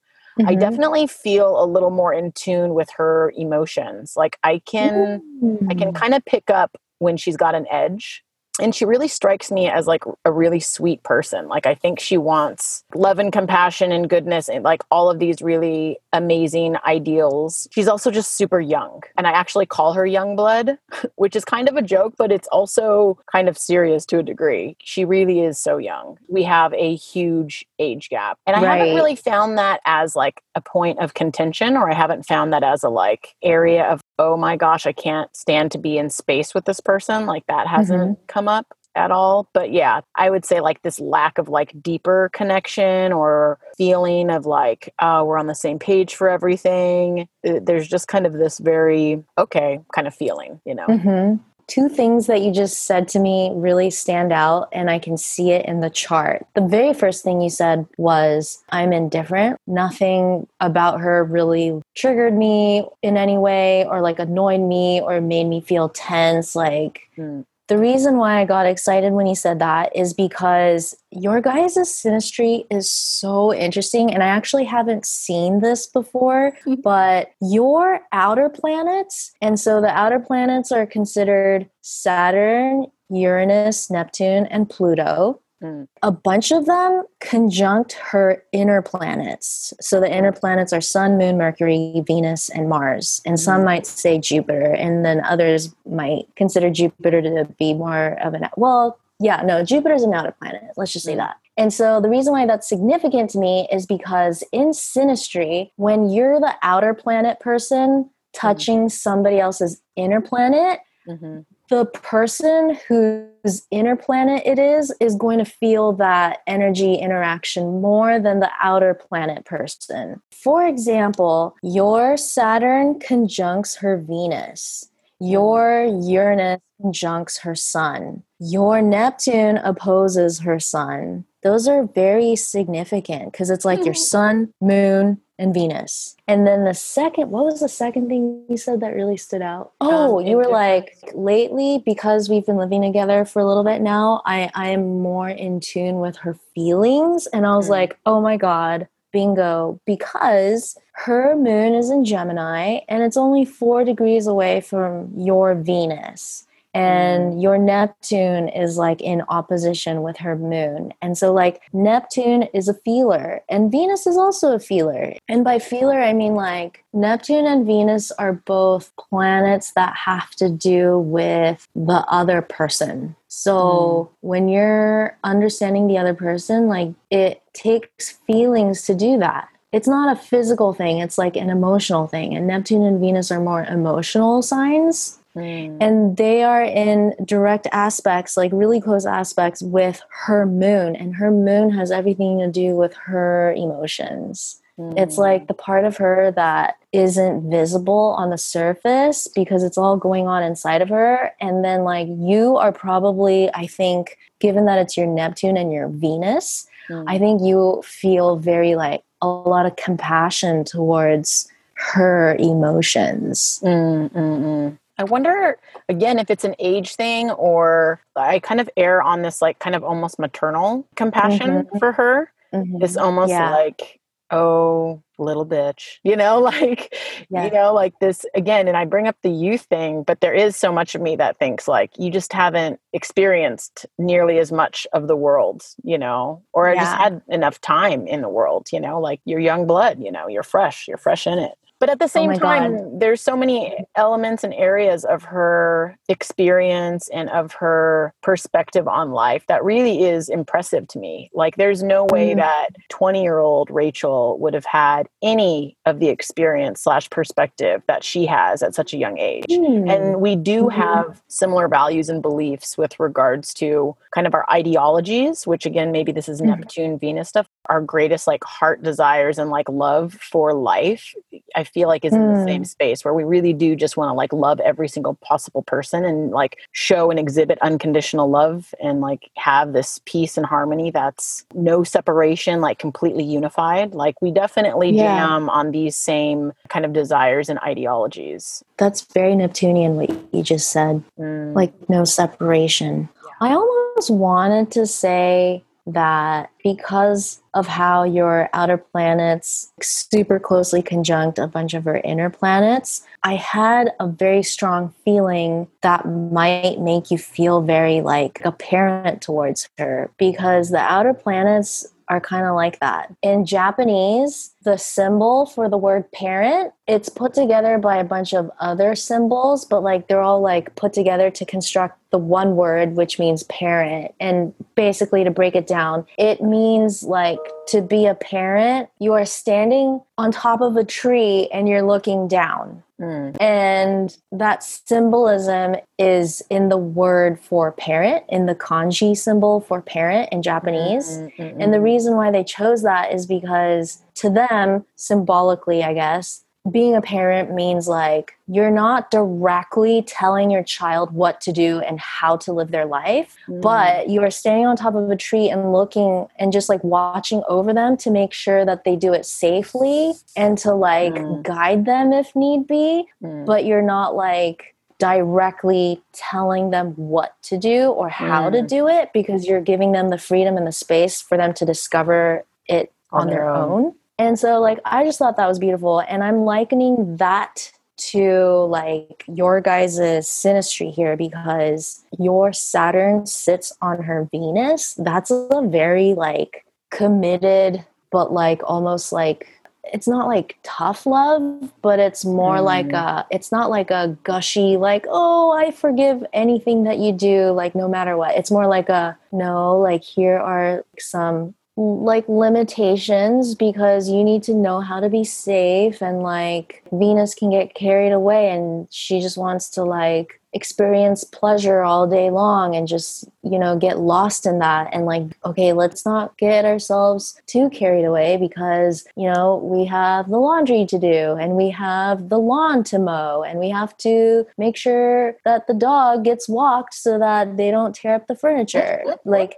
I 0.46 0.56
Mhm. 0.56 0.60
definitely 0.60 1.08
feel 1.08 1.62
a 1.62 1.66
little 1.66 1.92
more 1.92 2.14
in 2.14 2.32
tune 2.32 2.74
with 2.74 2.90
her 2.92 3.34
emotions. 3.38 4.14
Like 4.16 4.38
I 4.44 4.60
can 4.66 5.22
I 5.70 5.76
can 5.76 5.92
kind 5.94 6.14
of 6.16 6.26
pick 6.26 6.50
up 6.50 6.78
when 7.00 7.18
she's 7.18 7.38
got 7.38 7.56
an 7.56 7.68
edge. 7.70 8.24
And 8.60 8.74
she 8.74 8.86
really 8.86 9.08
strikes 9.08 9.52
me 9.52 9.70
as 9.70 9.88
like 9.88 10.04
a 10.26 10.32
really 10.32 10.60
sweet 10.60 11.04
person. 11.04 11.48
Like 11.48 11.66
I 11.66 11.76
think 11.76 12.00
she 12.00 12.18
wants 12.18 12.84
love 12.94 13.20
and 13.20 13.32
compassion 13.32 13.92
and 13.92 14.10
goodness 14.10 14.50
and 14.50 14.64
like 14.64 14.84
all 14.92 15.10
of 15.10 15.20
these 15.20 15.42
really 15.42 15.98
amazing 16.14 16.78
ideals. 16.86 17.68
She's 17.72 17.88
also 17.88 18.12
just 18.12 18.36
super 18.36 18.60
young. 18.60 19.02
And 19.18 19.28
I 19.28 19.32
actually 19.32 19.66
call 19.66 19.94
her 19.94 20.06
young 20.06 20.36
blood, 20.36 20.78
which 21.16 21.36
is 21.36 21.46
kind 21.46 21.70
of 21.70 21.76
a 21.76 21.82
joke, 21.82 22.16
but 22.18 22.32
it's 22.32 22.48
also 22.50 23.18
kind 23.32 23.50
of 23.50 23.58
serious 23.58 24.06
to 24.08 24.20
a 24.20 24.24
degree. 24.24 24.76
She 24.80 25.06
really 25.06 25.42
is 25.42 25.58
so 25.58 25.78
young. 25.78 26.18
We 26.28 26.44
have 26.44 26.74
a 26.74 26.96
huge 26.96 27.66
age 27.80 28.10
gap. 28.10 28.38
And 28.46 28.56
I 28.56 28.60
haven't 28.60 28.96
really 28.96 29.16
found 29.16 29.58
that 29.58 29.80
as 29.86 30.16
like 30.16 30.42
a 30.56 30.62
point 30.62 31.00
of 31.00 31.14
contention 31.14 31.78
or 31.78 31.90
I 31.90 31.94
haven't 31.94 32.26
found 32.26 32.54
that 32.54 32.64
as 32.64 32.84
a 32.84 32.90
like 32.90 33.36
area 33.42 33.86
of 33.86 34.02
oh 34.20 34.36
my 34.36 34.58
gosh, 34.58 34.86
I 34.86 34.92
can't 34.92 35.34
stand 35.34 35.72
to 35.72 35.78
be 35.78 35.98
in 35.98 36.10
space 36.10 36.54
with 36.54 36.66
this 36.66 36.82
person. 36.82 37.26
Like 37.26 37.48
that 37.48 37.68
hasn't 37.68 38.02
mm-hmm. 38.02 38.26
come 38.28 38.49
up 38.50 38.68
at 38.96 39.12
all. 39.12 39.48
But 39.54 39.72
yeah, 39.72 40.02
I 40.16 40.30
would 40.30 40.44
say 40.46 40.60
like 40.60 40.82
this 40.82 41.00
lack 41.00 41.38
of 41.38 41.48
like 41.48 41.82
deeper 41.82 42.30
connection 42.34 43.14
or 43.14 43.58
feeling 43.78 44.30
of 44.30 44.46
like, 44.46 44.94
oh, 45.00 45.24
we're 45.24 45.38
on 45.38 45.48
the 45.48 45.56
same 45.56 45.80
page 45.80 46.16
for 46.16 46.28
everything. 46.30 47.28
Uh, 47.48 47.60
There's 47.62 47.88
just 47.88 48.08
kind 48.08 48.26
of 48.26 48.34
this 48.34 48.58
very 48.58 49.24
okay 49.38 49.80
kind 49.94 50.08
of 50.08 50.16
feeling, 50.16 50.60
you 50.66 50.76
know? 50.76 50.86
hmm 50.86 51.36
Two 51.68 51.88
things 51.88 52.26
that 52.26 52.42
you 52.42 52.52
just 52.52 52.88
said 52.88 53.08
to 53.10 53.20
me 53.20 53.52
really 53.54 53.92
stand 53.92 54.34
out, 54.34 54.70
and 54.72 54.90
I 54.90 54.98
can 54.98 55.18
see 55.18 55.52
it 55.52 55.68
in 55.68 55.82
the 55.82 55.92
chart. 55.92 56.48
The 56.56 56.66
very 56.66 56.96
first 56.96 57.24
thing 57.24 57.42
you 57.42 57.52
said 57.52 57.86
was, 57.96 58.64
I'm 58.70 58.92
indifferent. 58.92 59.60
Nothing 59.68 60.48
about 60.60 61.00
her 61.00 61.24
really 61.24 61.80
triggered 61.96 62.36
me 62.36 62.88
in 63.04 63.18
any 63.18 63.38
way, 63.38 63.86
or 63.86 64.02
like 64.02 64.18
annoyed 64.18 64.62
me, 64.62 65.00
or 65.00 65.22
made 65.22 65.44
me 65.44 65.62
feel 65.62 65.90
tense. 65.90 66.56
Like, 66.56 67.02
Mm. 67.20 67.46
The 67.70 67.78
reason 67.78 68.18
why 68.18 68.42
I 68.42 68.46
got 68.46 68.66
excited 68.66 69.14
when 69.14 69.28
he 69.28 69.36
said 69.36 69.60
that 69.60 69.96
is 69.96 70.14
because 70.14 70.96
your 71.12 71.40
guys' 71.40 71.78
synastry 71.78 72.66
is 72.72 72.90
so 72.90 73.54
interesting. 73.54 74.12
And 74.12 74.24
I 74.24 74.28
actually 74.28 74.66
haven't 74.66 75.06
seen 75.06 75.60
this 75.60 75.86
before, 75.86 76.58
mm-hmm. 76.66 76.82
but 76.82 77.32
your 77.40 78.02
outer 78.12 78.50
planets, 78.50 79.32
and 79.40 79.60
so 79.60 79.82
the 79.82 79.88
outer 79.88 80.20
planets 80.20 80.72
are 80.72 80.88
considered 80.88 81.70
Saturn, 81.82 82.88
Uranus, 83.10 83.92
Neptune, 83.92 84.48
and 84.48 84.68
Pluto. 84.68 85.40
Mm. 85.62 85.88
A 86.04 86.12
bunch 86.12 86.52
of 86.52 86.66
them 86.66 87.04
conjunct 87.20 87.94
her 87.94 88.42
inner 88.54 88.82
planets. 88.82 89.74
So 89.82 90.00
the 90.00 90.10
inner 90.10 90.32
planets 90.32 90.72
are 90.72 90.80
Sun, 90.80 91.18
Moon, 91.18 91.38
Mercury, 91.38 92.02
Venus, 92.08 92.50
and 92.50 92.70
Mars. 92.70 93.22
And 93.26 93.38
some 93.40 93.62
Mhm. 93.62 93.66
might 93.66 93.86
say 93.86 94.20
Jupiter, 94.20 94.72
and 94.74 95.04
then 95.04 95.22
others 95.26 95.76
might 95.86 96.28
consider 96.36 96.70
Jupiter 96.70 97.22
to 97.22 97.46
be 97.58 97.74
more 97.74 98.18
of 98.24 98.34
an 98.34 98.48
well, 98.56 98.98
yeah, 99.20 99.42
no, 99.42 99.64
Jupiter's 99.64 100.04
an 100.04 100.14
outer 100.14 100.34
planet. 100.42 100.64
Let's 100.78 100.94
just 100.94 101.06
say 101.06 101.14
Mm. 101.14 101.18
that. 101.18 101.36
And 101.58 101.74
so 101.74 102.00
the 102.00 102.08
reason 102.10 102.32
why 102.32 102.46
that's 102.46 102.70
significant 102.70 103.30
to 103.32 103.38
me 103.38 103.68
is 103.70 103.86
because 103.86 104.44
in 104.54 104.70
synastry, 104.70 105.72
when 105.76 106.10
you're 106.10 106.40
the 106.40 106.54
outer 106.62 106.94
planet 106.94 107.42
person 107.42 108.10
touching 108.32 108.88
somebody 108.88 109.42
else's 109.42 109.82
inner 109.98 110.22
planet, 110.22 110.80
Mhm. 111.06 111.46
The 111.70 111.86
person 111.86 112.78
whose 112.88 113.66
inner 113.72 113.96
planet 113.96 114.42
it 114.46 114.58
is 114.60 114.94
is 115.00 115.16
going 115.16 115.38
to 115.38 115.46
feel 115.46 115.94
that 115.94 116.40
energy 116.48 116.96
interaction 116.96 117.80
more 117.80 118.20
than 118.20 118.40
the 118.40 118.50
outer 118.60 118.94
planet 118.94 119.46
person. 119.46 120.22
For 120.32 120.66
example, 120.66 121.56
your 121.62 122.18
Saturn 122.18 123.00
conjuncts 123.00 123.76
her 123.76 123.98
Venus, 123.98 124.90
your 125.20 125.86
Uranus 125.86 126.62
conjuncts 126.82 127.38
her 127.40 127.56
Sun, 127.56 128.24
your 128.40 128.82
Neptune 128.82 129.58
opposes 129.58 130.40
her 130.40 130.60
Sun. 130.60 131.26
Those 131.44 131.68
are 131.68 131.84
very 131.84 132.36
significant 132.36 133.32
because 133.32 133.50
it's 133.50 133.64
like 133.64 133.86
your 133.86 133.94
mm-hmm. 133.94 134.02
Sun, 134.02 134.54
Moon, 134.60 135.22
and 135.40 135.54
Venus. 135.54 136.16
And 136.28 136.46
then 136.46 136.66
the 136.66 136.74
second, 136.76 137.32
what 137.32 137.46
was 137.46 137.62
the 137.62 137.70
second 137.70 138.10
thing 138.10 138.44
you 138.50 138.58
said 138.58 138.82
that 138.82 138.94
really 138.94 139.18
stood 139.18 139.42
out? 139.42 139.72
Oh, 139.82 140.20
Um, 140.20 140.28
you 140.28 140.36
were 140.36 140.48
like, 140.48 140.96
lately, 141.16 141.82
because 141.84 142.30
we've 142.30 142.46
been 142.46 142.58
living 142.58 142.82
together 142.84 143.26
for 143.26 143.40
a 143.42 143.46
little 143.48 143.64
bit 143.64 143.82
now, 143.82 144.22
I, 144.26 144.52
I 144.54 144.68
am 144.70 145.00
more 145.00 145.30
in 145.30 145.62
tune 145.62 146.00
with 146.00 146.18
her 146.18 146.36
feelings. 146.54 147.26
And 147.28 147.48
I 147.48 147.56
was 147.56 147.68
Mm. 147.68 147.72
like, 147.72 147.98
oh 148.06 148.22
my 148.22 148.38
God, 148.38 148.88
bingo. 149.12 149.80
Because 149.86 150.78
her 150.94 151.36
moon 151.36 151.74
is 151.74 151.90
in 151.90 152.04
Gemini 152.06 152.82
and 152.90 153.02
it's 153.02 153.18
only 153.18 153.46
four 153.46 153.84
degrees 153.86 154.28
away 154.28 154.60
from 154.62 155.12
your 155.18 155.56
Venus. 155.56 156.46
And 156.74 157.34
mm. 157.34 157.42
your 157.42 157.58
Neptune 157.58 158.48
is 158.50 158.78
like 158.78 159.02
in 159.02 159.24
opposition 159.30 160.04
with 160.04 160.18
her 160.18 160.36
moon. 160.36 160.94
And 161.02 161.18
so, 161.18 161.34
like, 161.34 161.62
Neptune 161.74 162.44
is 162.54 162.68
a 162.68 162.74
feeler, 162.74 163.42
and 163.50 163.72
Venus 163.72 164.06
is 164.06 164.18
also 164.18 164.54
a 164.54 164.60
feeler. 164.60 165.14
And 165.28 165.44
by 165.44 165.60
feeler, 165.60 166.00
I 166.00 166.14
mean 166.14 166.36
like 166.36 166.84
Neptune 166.94 167.46
and 167.46 167.66
Venus 167.66 168.12
are 168.12 168.34
both 168.34 168.92
planets 168.98 169.72
that 169.72 169.96
have 169.96 170.32
to 170.32 170.50
do 170.50 171.00
with 171.00 171.68
the 171.76 172.06
other 172.10 172.42
person. 172.42 173.16
So, 173.28 174.12
mm. 174.12 174.18
when 174.22 174.50
you're 174.50 175.18
understanding 175.24 175.88
the 175.88 175.98
other 175.98 176.14
person, 176.14 176.68
like, 176.68 176.94
it 177.10 177.42
takes 177.54 178.12
feelings 178.28 178.84
to 178.84 178.96
do 178.96 179.18
that. 179.20 179.50
It's 179.72 179.88
not 179.88 180.12
a 180.12 180.20
physical 180.20 180.74
thing, 180.74 180.98
it's 180.98 181.18
like 181.18 181.36
an 181.36 181.52
emotional 181.52 182.08
thing. 182.08 182.36
And 182.36 182.48
Neptune 182.48 182.84
and 182.84 183.00
Venus 183.00 183.32
are 183.32 183.40
more 183.40 183.64
emotional 183.64 184.42
signs 184.42 185.19
Mm. 185.36 185.78
and 185.80 186.18
they 186.18 186.44
are 186.44 186.64
in 186.64 187.14
direct 187.24 187.68
aspects 187.72 188.36
like 188.36 188.52
really 188.52 188.82
close 188.82 189.06
aspects 189.06 189.62
with 189.62 190.02
her 190.26 190.44
moon 190.48 190.96
and 190.96 191.16
her 191.16 191.30
moon 191.30 191.70
has 191.70 191.92
everything 191.92 192.40
to 192.40 192.50
do 192.52 192.76
with 192.76 192.94
her 192.96 193.54
emotions 193.54 194.60
it's 194.96 195.18
Mm. 195.18 195.26
like 195.28 195.48
the 195.48 195.54
part 195.54 195.84
of 195.86 195.98
her 195.98 196.32
that 196.32 196.78
isn't 196.94 197.50
visible 197.52 198.16
on 198.18 198.30
the 198.32 198.38
surface 198.38 199.28
because 199.36 199.62
it's 199.62 199.78
all 199.78 199.98
going 199.98 200.26
on 200.26 200.42
inside 200.42 200.82
of 200.82 200.88
her 200.90 201.32
and 201.42 201.64
then 201.66 201.84
like 201.84 202.08
you 202.10 202.56
are 202.58 202.72
probably 202.72 203.54
i 203.54 203.68
think 203.68 204.18
given 204.40 204.66
that 204.66 204.80
it's 204.80 204.96
your 204.98 205.06
neptune 205.08 205.58
and 205.58 205.72
your 205.72 205.90
venus 205.90 206.66
Mm. 206.90 207.04
i 207.08 207.20
think 207.20 207.42
you 207.44 207.84
feel 207.86 208.38
very 208.38 208.74
like 208.76 209.04
a 209.22 209.28
lot 209.28 209.68
of 209.68 209.76
compassion 209.76 210.64
towards 210.64 211.48
her 211.94 212.36
emotions 212.40 213.60
Mm, 213.64 214.10
mm, 214.12 214.40
mm. 214.44 214.78
I 215.00 215.04
wonder 215.06 215.58
again 215.88 216.20
if 216.20 216.30
it's 216.30 216.44
an 216.44 216.56
age 216.60 216.96
thing 216.96 217.32
or 217.32 218.02
I 218.18 218.40
kind 218.40 218.60
of 218.62 218.70
err 218.78 219.02
on 219.02 219.22
this 219.24 219.42
like 219.42 219.58
kind 219.60 219.76
of 219.76 219.84
almost 219.84 220.20
maternal 220.20 220.86
compassion 220.96 221.64
Mhm. 221.64 221.80
for 221.80 221.94
her. 221.94 222.32
Mhm. 222.54 222.84
It's 222.84 222.98
almost 222.98 223.30
Yeah. 223.32 223.50
like 223.52 223.96
oh 224.32 225.02
little 225.18 225.44
bitch 225.46 225.98
you 226.04 226.16
know 226.16 226.38
like 226.52 226.94
Yeah. 227.32 227.46
you 227.46 227.52
know 227.52 227.74
like 227.74 227.94
this 228.00 228.28
again 228.36 228.68
and 228.68 228.78
i 228.78 228.86
bring 228.86 229.08
up 229.08 229.16
the 229.24 229.32
youth 229.32 229.62
thing 229.64 230.04
but 230.04 230.22
there 230.22 230.36
is 230.36 230.56
so 230.56 230.72
much 230.72 230.94
of 230.94 231.02
me 231.02 231.16
that 231.16 231.40
thinks 231.40 231.68
like 231.68 231.90
you 231.98 232.12
just 232.12 232.32
haven't 232.32 232.80
experienced 232.94 233.88
nearly 233.98 234.38
as 234.38 234.52
much 234.52 234.86
of 234.94 235.08
the 235.08 235.16
world 235.16 235.64
you 235.84 235.98
know 235.98 236.44
or 236.54 236.70
I 236.70 236.76
just 236.76 236.96
had 236.96 237.22
enough 237.28 237.60
time 237.62 238.06
in 238.08 238.22
the 238.22 238.30
world 238.30 238.68
you 238.72 238.80
know 238.80 239.00
like 239.00 239.20
you're 239.26 239.40
young 239.40 239.66
blood 239.66 240.00
you 240.00 240.12
know 240.12 240.28
you're 240.28 240.44
fresh 240.44 240.88
you're 240.88 240.98
fresh 240.98 241.26
in 241.26 241.40
it 241.40 241.58
but 241.80 241.90
at 241.90 242.00
the 242.00 242.08
same 242.08 242.32
Oh 242.32 242.36
time 242.38 243.00
there's 243.00 243.22
so 243.22 243.36
many 243.36 243.76
elements 243.96 244.44
and 244.44 244.54
areas 244.54 245.06
of 245.06 245.24
her 245.24 245.98
experience 246.10 247.10
and 247.10 247.30
of 247.30 247.54
her 247.54 248.14
perspective 248.22 248.88
on 248.88 249.12
life 249.12 249.44
that 249.48 249.64
really 249.64 250.04
is 250.06 250.30
impressive 250.30 250.88
to 250.90 251.00
me 251.00 251.30
like 251.34 251.56
there's 251.58 251.82
no 251.84 252.06
way 252.06 252.34
Mm. 252.34 252.38
that 252.38 252.70
20 252.90 253.22
year 253.24 253.40
old 253.40 253.70
rachel 253.72 254.38
would 254.40 254.54
have 254.54 254.66
had 254.66 255.08
any 255.24 255.76
of 255.86 256.00
the 256.00 256.10
experience 256.10 256.82
slash 256.82 257.10
perspective 257.10 257.82
that 257.88 258.04
she 258.04 258.26
has 258.26 258.62
at 258.62 258.76
such 258.76 258.94
a 258.94 258.98
young 258.98 259.18
age 259.18 259.46
Hmm. 259.50 259.90
and 259.90 260.22
we 260.22 260.36
do 260.36 260.66
Mhm. 260.66 260.72
have 260.74 261.22
similar 261.28 261.68
values 261.68 262.10
and 262.10 262.22
beliefs 262.22 262.78
with 262.78 263.00
regards 263.00 263.54
to 263.56 263.96
kind 264.12 264.28
of 264.28 264.34
our 264.36 264.46
ideologies 264.52 265.48
which 265.48 265.66
again 265.66 265.92
maybe 265.92 266.12
this 266.12 266.30
is 266.30 266.42
Mhm. 266.42 266.46
neptune 266.48 267.00
venus 267.00 267.30
stuff 267.30 267.48
our 267.70 267.82
greatest 267.82 268.28
like 268.28 268.44
heart 268.44 268.84
desires 268.84 269.38
and 269.38 269.50
like 269.52 269.70
love 269.70 270.14
for 270.14 270.54
life 270.54 271.14
i 271.56 271.64
feel 271.64 271.88
like 271.88 272.04
is 272.04 272.14
in 272.14 272.28
the 272.34 272.44
same 272.46 272.64
Mm. 272.64 272.68
space 272.68 273.06
where 273.06 273.14
we 273.14 273.24
really 273.24 273.54
do 273.54 273.76
just 273.76 273.96
want 273.96 274.10
to 274.10 274.14
like 274.14 274.34
love 274.34 274.60
every 274.60 274.90
single 274.90 275.14
possible 275.24 275.62
person 275.62 276.04
and 276.04 276.32
like 276.32 276.58
show 276.72 277.10
and 277.10 277.20
exhibit 277.20 277.58
unconditional 277.62 278.30
love 278.30 278.74
and 278.84 279.00
like 279.02 279.30
have 279.38 279.74
this 279.74 280.02
peace 280.06 280.36
and 280.36 280.46
harmony 280.46 280.92
that's 280.92 281.46
no 281.54 281.84
separation 281.84 282.60
like 282.60 282.80
completely 282.80 283.24
unified 283.24 283.94
like 283.94 284.16
we 284.22 284.32
definitely 284.32 284.90
Yeah. 284.90 285.04
jam 285.04 285.50
on 285.50 285.72
these 285.72 285.96
same 285.96 286.52
kind 286.70 286.84
of 286.86 286.92
desires 286.94 287.50
and 287.50 287.60
ideologies 287.60 288.64
That's 288.78 289.02
very 289.14 289.36
Neptunian 289.36 289.96
what 289.98 290.10
you 290.34 290.42
just 290.44 290.70
said. 290.72 291.04
Mm. 291.20 291.54
Like 291.56 291.74
no 291.90 292.04
separation. 292.06 293.10
I 293.42 293.54
almost 293.54 294.10
wanted 294.10 294.72
to 294.72 294.86
say 294.86 295.64
that 295.94 296.52
because 296.64 297.42
of 297.54 297.68
how 297.68 298.04
your 298.04 298.50
outer 298.54 298.78
planets 298.78 299.72
super 299.82 300.40
closely 300.40 300.82
conjunct 300.82 301.40
a 301.40 301.48
bunch 301.48 301.74
of 301.74 301.86
her 301.86 301.98
inner 302.04 302.30
planets, 302.30 303.04
I 303.24 303.36
had 303.36 303.92
a 304.00 304.08
very 304.08 304.44
strong 304.44 304.94
feeling 305.04 305.68
that 305.82 306.08
might 306.08 306.80
make 306.80 307.12
you 307.12 307.18
feel 307.18 307.62
very 307.62 308.02
like 308.02 308.42
a 308.44 308.52
parent 308.52 309.22
towards 309.22 309.70
her 309.78 310.12
because 310.18 310.70
the 310.70 310.80
outer 310.80 311.14
planets 311.14 311.88
are 312.10 312.20
kind 312.20 312.46
of 312.46 312.56
like 312.56 312.80
that. 312.80 313.14
In 313.22 313.46
Japanese, 313.46 314.54
the 314.64 314.78
symbol 314.78 315.46
for 315.46 315.70
the 315.70 315.78
word 315.78 316.12
parent, 316.12 316.74
it's 316.88 317.08
put 317.08 317.34
together 317.34 317.78
by 317.78 317.98
a 317.98 318.04
bunch 318.04 318.34
of 318.34 318.52
other 318.60 318.94
symbols, 318.94 319.64
but 319.64 319.84
like 319.84 320.08
they're 320.08 320.22
all 320.22 320.42
like 320.42 320.76
put 320.76 320.92
together 320.92 321.30
to 321.32 321.46
construct 321.46 321.98
the 322.12 322.18
one 322.18 322.56
word 322.56 322.96
which 322.96 323.20
means 323.20 323.44
parent. 323.44 324.14
And 324.20 324.54
basically 324.76 325.24
to 325.24 325.32
break 325.32 325.56
it 325.56 325.68
down, 325.68 326.06
it 326.18 326.42
means 326.42 327.04
like 327.04 327.40
to 327.68 327.82
be 327.82 328.06
a 328.06 328.16
parent, 328.16 328.90
you 329.00 329.14
are 329.14 329.26
standing 329.26 330.02
on 330.18 330.32
top 330.32 330.62
of 330.62 330.76
a 330.76 330.84
tree 330.84 331.48
and 331.54 331.70
you're 331.70 331.84
looking 331.84 332.28
down. 332.28 332.84
Mm. 333.00 333.42
And 333.42 334.18
that 334.32 334.62
symbolism 334.64 335.78
is 335.98 336.42
in 336.50 336.68
the 336.68 336.78
word 336.78 337.40
for 337.40 337.72
parent, 337.72 338.26
in 338.28 338.46
the 338.46 338.56
kanji 338.56 339.16
symbol 339.16 339.62
for 339.62 339.82
parent 339.82 340.30
in 340.34 340.42
Japanese. 340.42 341.18
Mm, 341.18 341.36
mm, 341.38 341.56
And 341.60 341.74
the 341.74 341.80
reason 341.80 342.16
why 342.16 342.30
they 342.30 342.44
chose 342.44 342.84
that 342.84 343.14
is 343.14 343.26
because 343.26 344.02
to 344.20 344.30
them, 344.30 344.86
symbolically, 344.96 345.84
I 345.84 345.94
guess, 345.94 346.44
being 346.70 346.94
a 346.94 347.02
parent 347.02 347.54
means 347.54 347.88
like 347.88 348.34
you're 348.48 348.70
not 348.70 349.10
directly 349.12 350.04
telling 350.06 350.52
your 350.52 350.62
child 350.62 351.12
what 351.14 351.40
to 351.42 351.54
do 351.54 351.80
and 351.80 352.00
how 352.00 352.36
to 352.36 352.52
live 352.52 352.70
their 352.72 352.86
life, 352.86 353.38
Mm. 353.48 353.62
but 353.62 354.10
you 354.10 354.22
are 354.22 354.30
standing 354.30 354.66
on 354.68 354.76
top 354.76 354.94
of 354.94 355.10
a 355.10 355.16
tree 355.16 355.50
and 355.50 355.72
looking 355.72 356.28
and 356.38 356.52
just 356.52 356.68
like 356.70 356.84
watching 356.84 357.42
over 357.48 357.74
them 357.74 357.96
to 357.98 358.12
make 358.12 358.34
sure 358.34 358.66
that 358.66 358.84
they 358.84 358.96
do 358.98 359.14
it 359.14 359.26
safely 359.26 360.14
and 360.36 360.58
to 360.60 360.74
like 360.74 361.14
Mm. 361.16 361.44
guide 361.44 361.86
them 361.86 362.12
if 362.12 362.36
need 362.36 362.68
be 362.68 363.08
Mm. 363.24 363.46
but 363.46 363.64
you're 363.66 363.82
not 363.82 364.16
like 364.16 364.76
directly 365.00 366.02
telling 366.12 366.72
them 366.72 366.92
what 366.98 367.34
to 367.44 367.58
do 367.58 367.90
or 367.92 368.10
how 368.10 368.50
to 368.50 368.60
Mm. 368.62 368.68
do 368.68 368.88
it 368.90 369.12
because 369.14 369.48
you're 369.48 369.62
giving 369.62 369.94
them 369.94 370.10
the 370.10 370.18
freedom 370.18 370.58
and 370.58 370.68
the 370.68 370.74
space 370.74 371.22
for 371.22 371.38
them 371.38 371.54
to 371.54 371.66
discover 371.66 372.44
it 372.68 372.92
on, 373.12 373.28
their, 373.28 373.50
own. 373.50 373.96
And 374.20 374.38
so 374.38 374.60
like 374.60 374.80
I 374.86 375.04
just 375.06 375.18
thought 375.18 375.38
that 375.38 375.48
was 375.48 375.58
beautiful 375.58 376.02
and 376.02 376.24
I'm 376.24 376.44
likening 376.44 377.18
that 377.18 377.72
to 377.98 378.66
like 378.70 379.24
your 379.28 379.60
guys' 379.60 380.00
synastry 380.00 380.94
here 380.94 381.18
because 381.18 382.04
your 382.18 382.54
Saturn 382.54 383.26
sits 383.26 383.76
on 383.82 384.04
her 384.04 384.28
Venus. 384.32 384.94
That's 384.96 385.32
a 385.32 385.62
very 385.66 386.14
like 386.14 386.66
committed 386.92 387.86
but 388.12 388.34
like 388.34 388.62
almost 388.66 389.12
like 389.12 389.48
it's 389.94 390.08
not 390.08 390.28
like 390.28 390.58
tough 390.64 391.06
love, 391.06 391.72
but 391.82 392.00
it's 392.00 392.24
more 392.26 392.58
Mm. 392.58 392.64
like 392.64 392.92
a 392.94 393.26
it's 393.32 393.52
not 393.52 393.70
like 393.70 393.90
a 393.92 394.18
gushy 394.24 394.78
like 394.78 395.06
oh 395.10 395.52
I 395.52 395.72
forgive 395.72 396.26
anything 396.34 396.84
that 396.84 397.00
you 397.00 397.12
do 397.12 397.52
like 397.52 397.74
no 397.76 397.88
matter 397.88 398.18
what. 398.18 398.36
It's 398.36 398.52
more 398.52 398.68
like 398.68 398.90
a 398.90 399.18
no 399.32 399.78
like 399.80 400.04
here 400.04 400.38
are 400.38 400.86
some 401.00 401.56
like 401.80 402.28
limitations 402.28 403.56
because 403.56 404.10
you 404.10 404.22
need 404.22 404.44
to 404.44 404.54
know 404.54 404.82
how 404.82 405.00
to 405.00 405.08
be 405.08 405.24
safe 405.24 406.02
and 406.02 406.22
like 406.22 406.84
Venus 406.92 407.34
can 407.34 407.50
get 407.50 407.74
carried 407.74 408.12
away 408.12 408.50
and 408.50 408.88
she 408.92 409.22
just 409.22 409.38
wants 409.38 409.70
to 409.70 409.84
like 409.84 410.42
experience 410.54 411.24
pleasure 411.24 411.82
all 411.82 412.08
day 412.08 412.30
long 412.30 412.76
and 412.76 412.88
just 412.88 413.26
you 413.44 413.60
know 413.60 413.78
get 413.78 414.00
lost 414.00 414.46
in 414.46 414.60
that 414.60 414.90
and 414.92 415.06
like 415.06 415.24
okay 415.46 415.74
let's 415.74 416.06
not 416.06 416.36
get 416.38 416.66
ourselves 416.66 417.40
too 417.46 417.70
carried 417.70 418.04
away 418.04 418.36
because 418.36 419.06
you 419.16 419.32
know 419.32 419.58
we 419.58 419.86
have 419.86 420.30
the 420.30 420.38
laundry 420.38 420.86
to 420.86 420.98
do 420.98 421.36
and 421.40 421.56
we 421.56 421.70
have 421.70 422.30
the 422.30 422.40
lawn 422.40 422.84
to 422.84 422.98
mow 422.98 423.44
and 423.44 423.60
we 423.60 423.70
have 423.70 423.96
to 423.98 424.46
make 424.58 424.76
sure 424.76 425.36
that 425.46 425.68
the 425.68 425.74
dog 425.74 426.24
gets 426.24 426.50
walked 426.50 426.94
so 426.94 427.20
that 427.20 427.58
they 427.58 427.70
don't 427.70 427.96
tear 427.96 428.16
up 428.16 428.26
the 428.28 428.36
furniture 428.36 429.04
like 429.26 429.56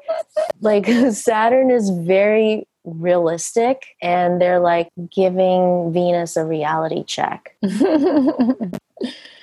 like 0.62 0.86
Saturn 1.12 1.72
is 1.72 1.90
very 1.90 2.68
realistic 2.84 3.96
and 4.02 4.42
they're 4.42 4.60
like 4.60 4.90
giving 5.14 5.92
Venus 5.94 6.36
a 6.36 6.46
reality 6.46 7.04
check. 7.04 7.56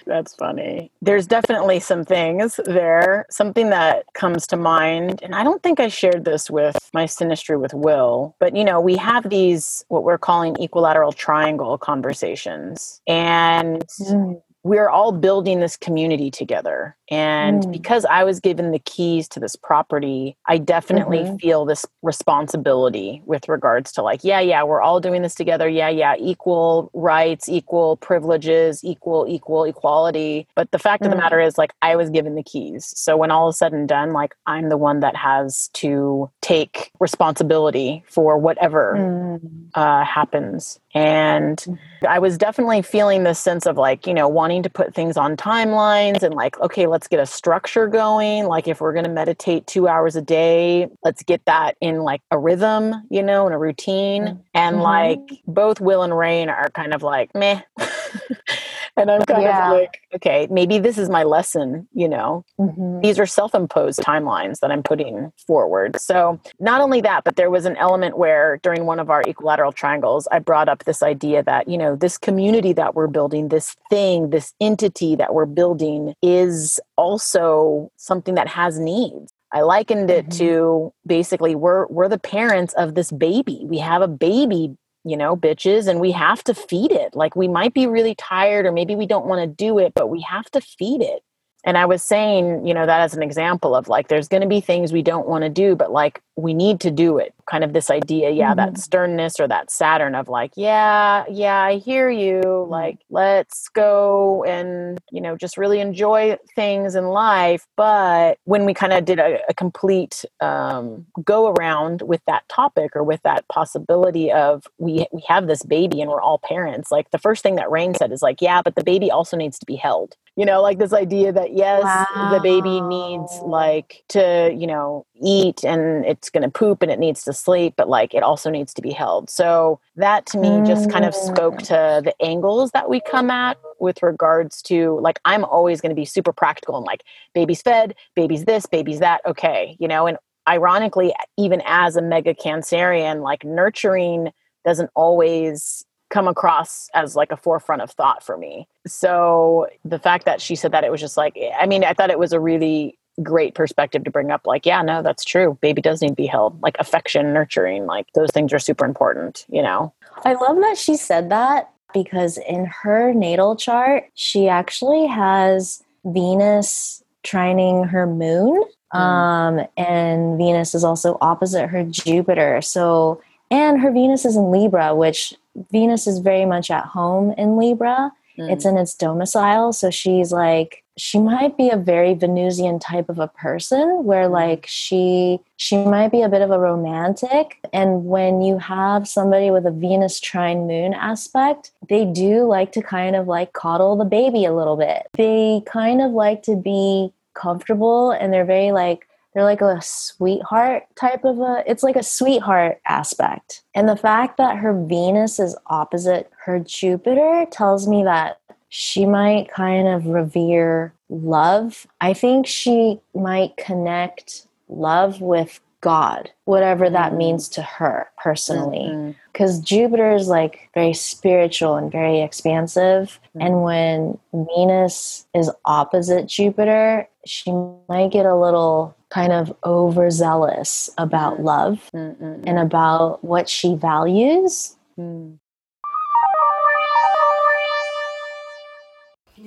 That's 0.08 0.34
funny. 0.34 0.90
There's 1.02 1.26
definitely 1.26 1.80
some 1.80 2.02
things 2.02 2.58
there. 2.64 3.26
Something 3.30 3.68
that 3.68 4.06
comes 4.14 4.46
to 4.48 4.56
mind, 4.56 5.22
and 5.22 5.34
I 5.34 5.44
don't 5.44 5.62
think 5.62 5.80
I 5.80 5.88
shared 5.88 6.24
this 6.24 6.50
with 6.50 6.90
my 6.94 7.04
synastry 7.04 7.60
with 7.60 7.74
Will, 7.74 8.34
but 8.40 8.56
you 8.56 8.64
know, 8.64 8.80
we 8.80 8.96
have 8.96 9.28
these 9.28 9.84
what 9.88 10.04
we're 10.04 10.18
calling 10.18 10.56
equilateral 10.60 11.12
triangle 11.12 11.76
conversations. 11.76 13.02
And 13.06 13.84
hmm. 13.98 14.32
We're 14.68 14.90
all 14.90 15.12
building 15.12 15.60
this 15.60 15.76
community 15.76 16.30
together. 16.30 16.94
And 17.10 17.62
Mm. 17.62 17.72
because 17.72 18.04
I 18.04 18.22
was 18.22 18.38
given 18.38 18.70
the 18.70 18.78
keys 18.80 19.26
to 19.28 19.40
this 19.40 19.56
property, 19.56 20.36
I 20.46 20.58
definitely 20.58 21.24
Mhm. 21.24 21.40
feel 21.40 21.64
this 21.64 21.86
responsibility 22.02 23.22
with 23.24 23.48
regards 23.48 23.92
to 23.92 24.02
like, 24.02 24.22
yeah, 24.22 24.40
yeah, 24.40 24.62
we're 24.62 24.82
all 24.82 25.00
doing 25.00 25.22
this 25.22 25.34
together. 25.34 25.68
Yeah, 25.68 25.88
yeah, 25.88 26.14
equal 26.18 26.90
rights, 26.92 27.48
equal 27.48 27.96
privileges, 27.96 28.84
equal, 28.84 29.26
equal 29.26 29.64
equality. 29.64 30.46
But 30.54 30.70
the 30.70 30.78
fact 30.78 31.04
of 31.06 31.10
the 31.10 31.16
Mm. 31.16 31.20
matter 31.20 31.40
is, 31.40 31.56
like, 31.56 31.72
I 31.80 31.96
was 31.96 32.10
given 32.10 32.34
the 32.34 32.42
keys. 32.42 32.92
So 32.94 33.16
when 33.16 33.30
all 33.30 33.48
is 33.48 33.58
said 33.58 33.72
and 33.72 33.88
done, 33.88 34.12
like, 34.12 34.34
I'm 34.46 34.68
the 34.68 34.76
one 34.76 35.00
that 35.00 35.16
has 35.16 35.68
to 35.74 36.30
take 36.42 36.90
responsibility 37.00 38.04
for 38.06 38.36
whatever 38.36 38.96
Mm. 38.98 39.40
uh, 39.74 40.04
happens. 40.04 40.78
And 40.94 41.64
I 42.08 42.18
was 42.18 42.36
definitely 42.38 42.82
feeling 42.82 43.24
this 43.24 43.38
sense 43.38 43.66
of 43.66 43.76
like, 43.76 44.06
you 44.06 44.14
know, 44.14 44.26
wanting 44.28 44.57
to 44.62 44.70
put 44.70 44.94
things 44.94 45.16
on 45.16 45.36
timelines 45.36 46.22
and 46.22 46.34
like, 46.34 46.58
okay, 46.60 46.86
let's 46.86 47.08
get 47.08 47.20
a 47.20 47.26
structure 47.26 47.86
going. 47.86 48.46
Like, 48.46 48.68
if 48.68 48.80
we're 48.80 48.92
going 48.92 49.04
to 49.04 49.10
meditate 49.10 49.66
two 49.66 49.88
hours 49.88 50.16
a 50.16 50.22
day, 50.22 50.88
let's 51.04 51.22
get 51.22 51.44
that 51.46 51.76
in 51.80 52.00
like 52.02 52.22
a 52.30 52.38
rhythm, 52.38 52.94
you 53.10 53.22
know, 53.22 53.46
and 53.46 53.54
a 53.54 53.58
routine. 53.58 54.34
And 54.54 54.76
Mhm. 54.76 54.82
like, 54.82 55.20
both 55.46 55.80
Will 55.80 56.02
and 56.02 56.16
Rain 56.16 56.48
are 56.48 56.70
kind 56.70 56.94
of 56.94 57.02
like, 57.02 57.34
meh. 57.34 57.62
and 58.98 59.10
I'm 59.10 59.22
kind 59.22 59.42
Yeah. 59.42 59.72
of 59.72 59.78
like, 59.78 60.00
okay, 60.16 60.46
maybe 60.50 60.78
this 60.78 60.98
is 60.98 61.08
my 61.08 61.22
lesson, 61.22 61.88
you 61.92 62.08
know, 62.08 62.44
Mhm. 62.60 63.02
these 63.02 63.18
are 63.18 63.26
self-imposed 63.26 64.00
timelines 64.00 64.60
that 64.60 64.70
I'm 64.70 64.82
putting 64.82 65.32
forward. 65.46 66.00
So 66.00 66.38
not 66.60 66.80
only 66.80 67.00
that, 67.02 67.24
but 67.24 67.36
there 67.36 67.50
was 67.50 67.64
an 67.64 67.76
element 67.76 68.18
where 68.18 68.58
during 68.62 68.86
one 68.86 69.00
of 69.00 69.10
our 69.10 69.22
equilateral 69.22 69.72
triangles, 69.72 70.28
I 70.30 70.38
brought 70.40 70.68
up 70.68 70.84
this 70.84 71.02
idea 71.02 71.42
that, 71.44 71.68
you 71.68 71.78
know, 71.78 71.96
this 71.96 72.18
community 72.18 72.72
that 72.74 72.94
we're 72.94 73.06
building, 73.06 73.48
this 73.48 73.76
thing, 73.90 74.30
this 74.30 74.52
entity 74.60 75.16
that 75.16 75.34
we're 75.34 75.46
building 75.46 76.14
is 76.22 76.80
also 76.96 77.90
something 77.96 78.34
that 78.34 78.48
has 78.48 78.78
needs. 78.78 79.32
I 79.52 79.62
likened 79.62 80.10
it 80.10 80.26
Mhm. 80.26 80.38
to 80.38 80.92
basically 81.06 81.54
we're 81.54 81.86
we're 81.86 82.08
the 82.08 82.18
parents 82.18 82.74
of 82.74 82.94
this 82.94 83.10
baby. 83.10 83.64
We 83.66 83.78
have 83.78 84.02
a 84.02 84.08
baby 84.08 84.76
you 85.08 85.16
know, 85.16 85.36
bitches, 85.36 85.88
and 85.88 86.00
we 86.00 86.12
have 86.12 86.42
to 86.44 86.54
feed 86.54 86.92
it. 86.92 87.14
Like 87.14 87.36
we 87.36 87.48
might 87.48 87.74
be 87.74 87.86
really 87.86 88.14
tired 88.14 88.66
or 88.66 88.72
maybe 88.72 88.94
we 88.94 89.06
don't 89.06 89.26
want 89.26 89.40
to 89.40 89.46
do 89.46 89.78
it, 89.78 89.92
but 89.94 90.08
we 90.08 90.20
have 90.22 90.50
to 90.52 90.60
feed 90.60 91.02
it 91.02 91.22
and 91.64 91.76
i 91.76 91.84
was 91.84 92.02
saying 92.02 92.66
you 92.66 92.72
know 92.74 92.86
that 92.86 93.00
as 93.00 93.14
an 93.14 93.22
example 93.22 93.74
of 93.74 93.88
like 93.88 94.08
there's 94.08 94.28
going 94.28 94.40
to 94.40 94.48
be 94.48 94.60
things 94.60 94.92
we 94.92 95.02
don't 95.02 95.28
want 95.28 95.42
to 95.42 95.48
do 95.48 95.74
but 95.74 95.90
like 95.90 96.22
we 96.36 96.54
need 96.54 96.78
to 96.80 96.90
do 96.90 97.18
it 97.18 97.34
kind 97.50 97.64
of 97.64 97.72
this 97.72 97.90
idea 97.90 98.30
yeah 98.30 98.54
mm-hmm. 98.54 98.72
that 98.72 98.78
sternness 98.78 99.40
or 99.40 99.48
that 99.48 99.70
saturn 99.70 100.14
of 100.14 100.28
like 100.28 100.52
yeah 100.56 101.24
yeah 101.28 101.60
i 101.60 101.76
hear 101.76 102.08
you 102.08 102.40
mm-hmm. 102.40 102.70
like 102.70 102.98
let's 103.10 103.68
go 103.70 104.44
and 104.44 104.98
you 105.10 105.20
know 105.20 105.36
just 105.36 105.56
really 105.56 105.80
enjoy 105.80 106.36
things 106.54 106.94
in 106.94 107.08
life 107.08 107.66
but 107.76 108.38
when 108.44 108.64
we 108.64 108.72
kind 108.72 108.92
of 108.92 109.04
did 109.04 109.18
a, 109.18 109.38
a 109.48 109.54
complete 109.54 110.24
um, 110.40 111.06
go 111.24 111.48
around 111.52 112.02
with 112.02 112.20
that 112.26 112.48
topic 112.48 112.94
or 112.94 113.02
with 113.02 113.22
that 113.22 113.46
possibility 113.48 114.30
of 114.30 114.66
we 114.78 115.06
we 115.12 115.22
have 115.26 115.46
this 115.46 115.62
baby 115.64 116.00
and 116.00 116.10
we're 116.10 116.22
all 116.22 116.38
parents 116.38 116.92
like 116.92 117.10
the 117.10 117.18
first 117.18 117.42
thing 117.42 117.56
that 117.56 117.70
rain 117.70 117.94
said 117.94 118.12
is 118.12 118.22
like 118.22 118.40
yeah 118.40 118.62
but 118.62 118.76
the 118.76 118.84
baby 118.84 119.10
also 119.10 119.36
needs 119.36 119.58
to 119.58 119.66
be 119.66 119.76
held 119.76 120.16
you 120.38 120.46
know 120.46 120.62
like 120.62 120.78
this 120.78 120.92
idea 120.92 121.32
that 121.32 121.54
yes 121.54 121.82
wow. 121.82 122.30
the 122.30 122.38
baby 122.40 122.80
needs 122.80 123.40
like 123.42 124.04
to 124.08 124.54
you 124.56 124.68
know 124.68 125.04
eat 125.20 125.64
and 125.64 126.06
it's 126.06 126.30
going 126.30 126.44
to 126.44 126.48
poop 126.48 126.80
and 126.80 126.92
it 126.92 127.00
needs 127.00 127.24
to 127.24 127.32
sleep 127.32 127.74
but 127.76 127.88
like 127.88 128.14
it 128.14 128.22
also 128.22 128.48
needs 128.48 128.72
to 128.72 128.80
be 128.80 128.92
held 128.92 129.28
so 129.28 129.80
that 129.96 130.26
to 130.26 130.38
me 130.38 130.62
just 130.64 130.88
kind 130.90 131.04
of 131.04 131.12
spoke 131.12 131.56
mm. 131.56 131.66
to 131.66 132.00
the 132.04 132.14
angles 132.24 132.70
that 132.70 132.88
we 132.88 133.00
come 133.00 133.30
at 133.32 133.58
with 133.80 134.00
regards 134.00 134.62
to 134.62 135.00
like 135.00 135.18
i'm 135.24 135.44
always 135.44 135.80
going 135.80 135.90
to 135.90 136.00
be 136.00 136.04
super 136.04 136.32
practical 136.32 136.76
and 136.76 136.86
like 136.86 137.02
baby's 137.34 137.60
fed 137.60 137.96
baby's 138.14 138.44
this 138.44 138.64
baby's 138.64 139.00
that 139.00 139.20
okay 139.26 139.76
you 139.80 139.88
know 139.88 140.06
and 140.06 140.18
ironically 140.48 141.12
even 141.36 141.60
as 141.66 141.96
a 141.96 142.02
mega 142.02 142.32
cancerian 142.32 143.22
like 143.22 143.44
nurturing 143.44 144.30
doesn't 144.64 144.90
always 144.94 145.84
come 146.10 146.26
across 146.26 146.88
as 146.94 147.14
like 147.14 147.32
a 147.32 147.36
forefront 147.36 147.82
of 147.82 147.90
thought 147.90 148.22
for 148.24 148.36
me. 148.36 148.66
So 148.86 149.68
the 149.84 149.98
fact 149.98 150.24
that 150.24 150.40
she 150.40 150.56
said 150.56 150.72
that 150.72 150.84
it 150.84 150.90
was 150.90 151.00
just 151.00 151.16
like 151.16 151.38
I 151.58 151.66
mean, 151.66 151.84
I 151.84 151.92
thought 151.92 152.10
it 152.10 152.18
was 152.18 152.32
a 152.32 152.40
really 152.40 152.98
great 153.22 153.54
perspective 153.54 154.04
to 154.04 154.10
bring 154.10 154.30
up 154.30 154.46
like 154.46 154.64
yeah 154.64 154.80
no 154.82 155.02
that's 155.02 155.24
true 155.24 155.58
baby 155.60 155.82
does 155.82 156.00
need 156.00 156.10
to 156.10 156.14
be 156.14 156.26
held 156.26 156.60
like 156.62 156.76
affection 156.78 157.32
nurturing 157.32 157.86
like 157.86 158.06
those 158.14 158.30
things 158.32 158.52
are 158.52 158.58
super 158.58 158.84
important 158.84 159.44
you 159.48 159.62
know 159.62 159.92
i 160.24 160.34
love 160.34 160.56
that 160.58 160.78
she 160.78 160.96
said 160.96 161.30
that 161.30 161.70
because 161.92 162.38
in 162.48 162.66
her 162.66 163.12
natal 163.12 163.56
chart 163.56 164.04
she 164.14 164.48
actually 164.48 165.06
has 165.06 165.82
venus 166.04 167.02
trining 167.24 167.88
her 167.88 168.06
moon 168.06 168.62
mm. 168.94 168.98
um 168.98 169.66
and 169.76 170.38
venus 170.38 170.74
is 170.74 170.84
also 170.84 171.18
opposite 171.20 171.66
her 171.66 171.82
jupiter 171.84 172.62
so 172.62 173.20
and 173.50 173.80
her 173.80 173.90
venus 173.90 174.24
is 174.24 174.36
in 174.36 174.52
libra 174.52 174.94
which 174.94 175.34
Venus 175.70 176.06
is 176.06 176.18
very 176.18 176.44
much 176.44 176.70
at 176.70 176.84
home 176.84 177.32
in 177.36 177.56
Libra. 177.56 178.12
Mm. 178.38 178.52
It's 178.52 178.64
in 178.64 178.76
its 178.76 178.94
domicile. 178.94 179.72
So 179.72 179.90
she's 179.90 180.32
like, 180.32 180.84
she 180.98 181.18
might 181.18 181.56
be 181.56 181.70
a 181.70 181.76
very 181.76 182.14
Venusian 182.14 182.78
type 182.78 183.08
of 183.08 183.18
a 183.18 183.28
person 183.28 184.04
where 184.04 184.28
mm. 184.28 184.32
like 184.32 184.66
she 184.66 185.38
she 185.56 185.76
might 185.76 186.10
be 186.10 186.22
a 186.22 186.28
bit 186.28 186.42
of 186.42 186.50
a 186.50 186.58
romantic 186.58 187.58
and 187.72 188.04
when 188.04 188.42
you 188.42 188.58
have 188.58 189.08
somebody 189.08 189.50
with 189.50 189.64
a 189.64 189.70
Venus 189.70 190.18
trine 190.18 190.66
moon 190.66 190.92
aspect 190.94 191.70
they 191.88 192.04
do 192.04 192.44
like 192.46 192.72
to 192.72 192.82
kind 192.82 193.14
of 193.14 193.28
like 193.28 193.52
coddle 193.52 193.96
the 193.96 194.04
baby 194.04 194.44
a 194.44 194.52
little 194.52 194.76
bit 194.76 195.06
they 195.14 195.62
kind 195.66 196.02
of 196.02 196.10
like 196.10 196.42
to 196.42 196.56
be 196.56 197.12
comfortable 197.34 198.10
and 198.10 198.32
they're 198.32 198.44
very 198.44 198.72
like 198.72 199.07
they're 199.38 199.44
like 199.44 199.60
a 199.60 199.80
sweetheart 199.80 200.82
type 200.96 201.24
of 201.24 201.38
a 201.38 201.62
it's 201.64 201.84
like 201.84 201.94
a 201.94 202.02
sweetheart 202.02 202.80
aspect 202.86 203.62
and 203.72 203.88
the 203.88 203.94
fact 203.94 204.36
that 204.36 204.56
her 204.56 204.74
venus 204.84 205.38
is 205.38 205.56
opposite 205.68 206.28
her 206.44 206.58
jupiter 206.58 207.46
tells 207.52 207.86
me 207.86 208.02
that 208.02 208.40
she 208.68 209.06
might 209.06 209.48
kind 209.48 209.86
of 209.86 210.06
revere 210.06 210.92
love 211.08 211.86
i 212.00 212.12
think 212.12 212.48
she 212.48 212.98
might 213.14 213.56
connect 213.56 214.48
love 214.68 215.20
with 215.20 215.60
god 215.82 216.28
whatever 216.44 216.90
that 216.90 217.10
mm-hmm. 217.10 217.18
means 217.18 217.48
to 217.48 217.62
her 217.62 218.08
personally 218.20 219.14
because 219.32 219.58
mm-hmm. 219.58 219.66
jupiter 219.66 220.10
is 220.10 220.26
like 220.26 220.68
very 220.74 220.92
spiritual 220.92 221.76
and 221.76 221.92
very 221.92 222.22
expansive 222.22 223.20
mm-hmm. 223.36 223.46
and 223.46 223.62
when 223.62 224.18
venus 224.56 225.28
is 225.32 225.48
opposite 225.64 226.26
jupiter 226.26 227.08
she 227.24 227.52
might 227.88 228.10
get 228.10 228.26
a 228.26 228.34
little 228.34 228.96
kind 229.10 229.32
of 229.32 229.54
overzealous 229.64 230.90
about 230.98 231.42
love 231.42 231.90
Mm-mm. 231.94 232.42
and 232.46 232.58
about 232.58 233.24
what 233.24 233.48
she 233.48 233.74
values. 233.74 234.76
Mm. 234.98 235.38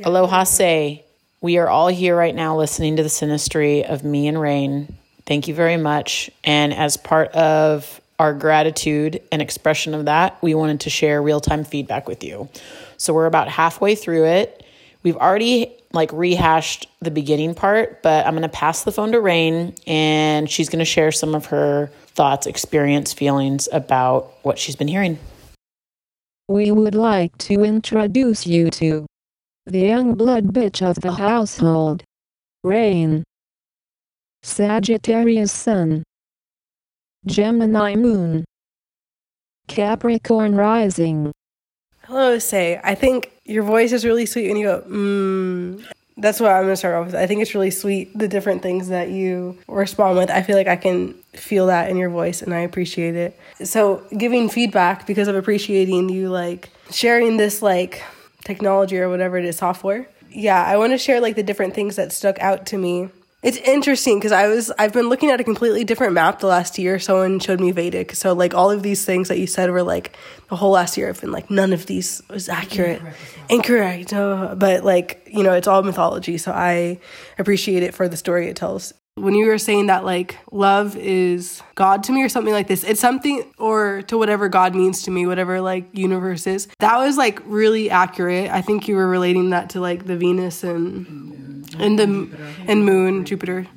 Aloha 0.03 0.43
say. 0.45 1.05
We 1.41 1.57
are 1.57 1.67
all 1.67 1.87
here 1.87 2.15
right 2.15 2.35
now 2.35 2.55
listening 2.55 2.97
to 2.97 3.03
the 3.03 3.09
synastry 3.09 3.83
of 3.83 4.03
me 4.03 4.27
and 4.27 4.39
Rain. 4.39 4.95
Thank 5.25 5.47
you 5.47 5.55
very 5.55 5.77
much. 5.77 6.29
And 6.43 6.71
as 6.71 6.97
part 6.97 7.29
of 7.29 7.99
our 8.19 8.33
gratitude 8.33 9.19
and 9.31 9.41
expression 9.41 9.95
of 9.95 10.05
that, 10.05 10.37
we 10.43 10.53
wanted 10.53 10.81
to 10.81 10.91
share 10.91 11.19
real 11.21 11.39
time 11.39 11.63
feedback 11.63 12.07
with 12.07 12.23
you. 12.23 12.47
So 12.97 13.13
we're 13.13 13.25
about 13.25 13.47
halfway 13.47 13.95
through 13.95 14.25
it. 14.25 14.63
We've 15.03 15.17
already 15.17 15.75
like 15.93 16.11
rehashed 16.13 16.87
the 17.01 17.11
beginning 17.11 17.55
part, 17.55 18.01
but 18.03 18.25
I'm 18.25 18.33
going 18.33 18.43
to 18.43 18.49
pass 18.49 18.83
the 18.83 18.91
phone 18.91 19.11
to 19.11 19.19
Rain 19.19 19.73
and 19.87 20.49
she's 20.49 20.69
going 20.69 20.79
to 20.79 20.85
share 20.85 21.11
some 21.11 21.35
of 21.35 21.47
her 21.47 21.91
thoughts, 22.07 22.47
experience, 22.47 23.13
feelings 23.13 23.67
about 23.71 24.31
what 24.43 24.59
she's 24.59 24.75
been 24.75 24.87
hearing. 24.87 25.17
We 26.47 26.71
would 26.71 26.95
like 26.95 27.37
to 27.39 27.63
introduce 27.63 28.45
you 28.45 28.69
to 28.71 29.05
the 29.65 29.79
young 29.79 30.15
blood 30.15 30.47
bitch 30.47 30.81
of 30.81 31.01
the 31.01 31.13
household, 31.13 32.03
Rain. 32.63 33.23
Sagittarius 34.43 35.51
Sun, 35.51 36.03
Gemini 37.27 37.95
Moon, 37.95 38.43
Capricorn 39.67 40.55
Rising. 40.55 41.31
Hello, 42.11 42.37
Say. 42.39 42.77
I 42.83 42.93
think 42.93 43.31
your 43.45 43.63
voice 43.63 43.93
is 43.93 44.03
really 44.03 44.25
sweet 44.25 44.49
and 44.49 44.59
you 44.59 44.65
go, 44.65 44.81
mmm. 44.81 45.81
That's 46.17 46.41
what 46.41 46.51
I'm 46.51 46.63
gonna 46.63 46.75
start 46.75 46.95
off 46.95 47.05
with. 47.05 47.15
I 47.15 47.25
think 47.25 47.41
it's 47.41 47.55
really 47.55 47.71
sweet 47.71 48.11
the 48.13 48.27
different 48.27 48.61
things 48.61 48.89
that 48.89 49.11
you 49.11 49.57
respond 49.69 50.17
with. 50.17 50.29
I 50.29 50.41
feel 50.41 50.57
like 50.57 50.67
I 50.67 50.75
can 50.75 51.13
feel 51.31 51.67
that 51.67 51.89
in 51.89 51.95
your 51.95 52.09
voice 52.09 52.41
and 52.41 52.53
I 52.53 52.59
appreciate 52.59 53.15
it. 53.15 53.39
So 53.63 54.03
giving 54.17 54.49
feedback 54.49 55.07
because 55.07 55.29
of 55.29 55.37
appreciating 55.37 56.09
you 56.09 56.27
like 56.27 56.69
sharing 56.91 57.37
this 57.37 57.61
like 57.61 58.03
technology 58.43 58.99
or 58.99 59.07
whatever 59.07 59.37
it 59.37 59.45
is, 59.45 59.55
software. 59.55 60.05
Yeah, 60.29 60.61
I 60.65 60.75
want 60.75 60.91
to 60.91 60.97
share 60.97 61.21
like 61.21 61.37
the 61.37 61.43
different 61.43 61.73
things 61.73 61.95
that 61.95 62.11
stuck 62.11 62.37
out 62.39 62.65
to 62.67 62.77
me 62.77 63.07
it's 63.41 63.57
interesting 63.57 64.19
because 64.19 64.31
I 64.31 64.47
was 64.47 64.71
I've 64.77 64.93
been 64.93 65.09
looking 65.09 65.31
at 65.31 65.39
a 65.39 65.43
completely 65.43 65.83
different 65.83 66.13
map 66.13 66.39
the 66.39 66.47
last 66.47 66.77
year. 66.77 66.99
Someone 66.99 67.39
showed 67.39 67.59
me 67.59 67.71
Vedic, 67.71 68.13
so 68.13 68.33
like 68.33 68.53
all 68.53 68.69
of 68.69 68.83
these 68.83 69.03
things 69.03 69.29
that 69.29 69.39
you 69.39 69.47
said 69.47 69.71
were 69.71 69.83
like 69.83 70.15
the 70.49 70.55
whole 70.55 70.71
last 70.71 70.97
year. 70.97 71.09
I've 71.09 71.19
been 71.19 71.31
like 71.31 71.49
none 71.49 71.73
of 71.73 71.87
these 71.87 72.21
was 72.29 72.49
accurate, 72.49 73.01
incorrect. 73.49 74.11
but 74.11 74.83
like 74.83 75.27
you 75.31 75.43
know, 75.43 75.53
it's 75.53 75.67
all 75.67 75.81
mythology, 75.81 76.37
so 76.37 76.51
I 76.51 76.99
appreciate 77.39 77.81
it 77.81 77.93
for 77.95 78.07
the 78.07 78.17
story 78.17 78.47
it 78.47 78.55
tells 78.55 78.93
when 79.21 79.35
you 79.35 79.47
were 79.47 79.57
saying 79.57 79.87
that 79.87 80.03
like 80.03 80.37
love 80.51 80.95
is 80.97 81.61
god 81.75 82.03
to 82.03 82.11
me 82.11 82.23
or 82.23 82.29
something 82.29 82.53
like 82.53 82.67
this 82.67 82.83
it's 82.83 82.99
something 82.99 83.43
or 83.57 84.01
to 84.03 84.17
whatever 84.17 84.49
god 84.49 84.75
means 84.75 85.03
to 85.03 85.11
me 85.11 85.25
whatever 85.25 85.61
like 85.61 85.85
universe 85.93 86.47
is 86.47 86.67
that 86.79 86.97
was 86.97 87.17
like 87.17 87.39
really 87.45 87.89
accurate. 87.89 88.49
I 88.49 88.61
think 88.61 88.87
you 88.87 88.95
were 88.95 89.07
relating 89.07 89.51
that 89.51 89.71
to 89.71 89.79
like 89.79 90.05
the 90.05 90.17
venus 90.17 90.63
and 90.63 91.67
and 91.77 91.99
the 91.99 92.29
and 92.67 92.85
moon 92.85 93.25
jupiter. 93.25 93.67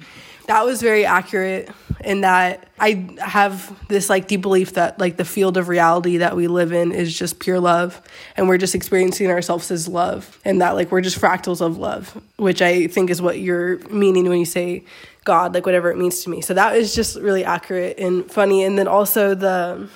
That 0.46 0.64
was 0.64 0.82
very 0.82 1.06
accurate 1.06 1.70
in 2.04 2.20
that 2.20 2.68
I 2.78 3.08
have 3.18 3.74
this 3.88 4.10
like 4.10 4.26
deep 4.28 4.42
belief 4.42 4.74
that 4.74 4.98
like 4.98 5.16
the 5.16 5.24
field 5.24 5.56
of 5.56 5.68
reality 5.68 6.18
that 6.18 6.36
we 6.36 6.48
live 6.48 6.72
in 6.72 6.92
is 6.92 7.16
just 7.16 7.38
pure 7.38 7.60
love 7.60 8.02
and 8.36 8.46
we're 8.46 8.58
just 8.58 8.74
experiencing 8.74 9.30
ourselves 9.30 9.70
as 9.70 9.88
love 9.88 10.38
and 10.44 10.60
that 10.60 10.72
like 10.72 10.92
we're 10.92 11.00
just 11.00 11.18
fractals 11.18 11.60
of 11.62 11.78
love, 11.78 12.20
which 12.36 12.60
I 12.60 12.88
think 12.88 13.08
is 13.10 13.22
what 13.22 13.38
you're 13.38 13.78
meaning 13.88 14.28
when 14.28 14.38
you 14.38 14.44
say 14.44 14.84
God, 15.24 15.54
like 15.54 15.66
whatever 15.66 15.90
it 15.90 15.98
means 15.98 16.22
to 16.24 16.30
me. 16.30 16.40
So 16.40 16.54
that 16.54 16.76
is 16.76 16.94
just 16.94 17.16
really 17.16 17.44
accurate 17.44 17.98
and 17.98 18.30
funny. 18.30 18.62
And 18.62 18.78
then 18.78 18.86
also 18.86 19.34
the 19.34 19.88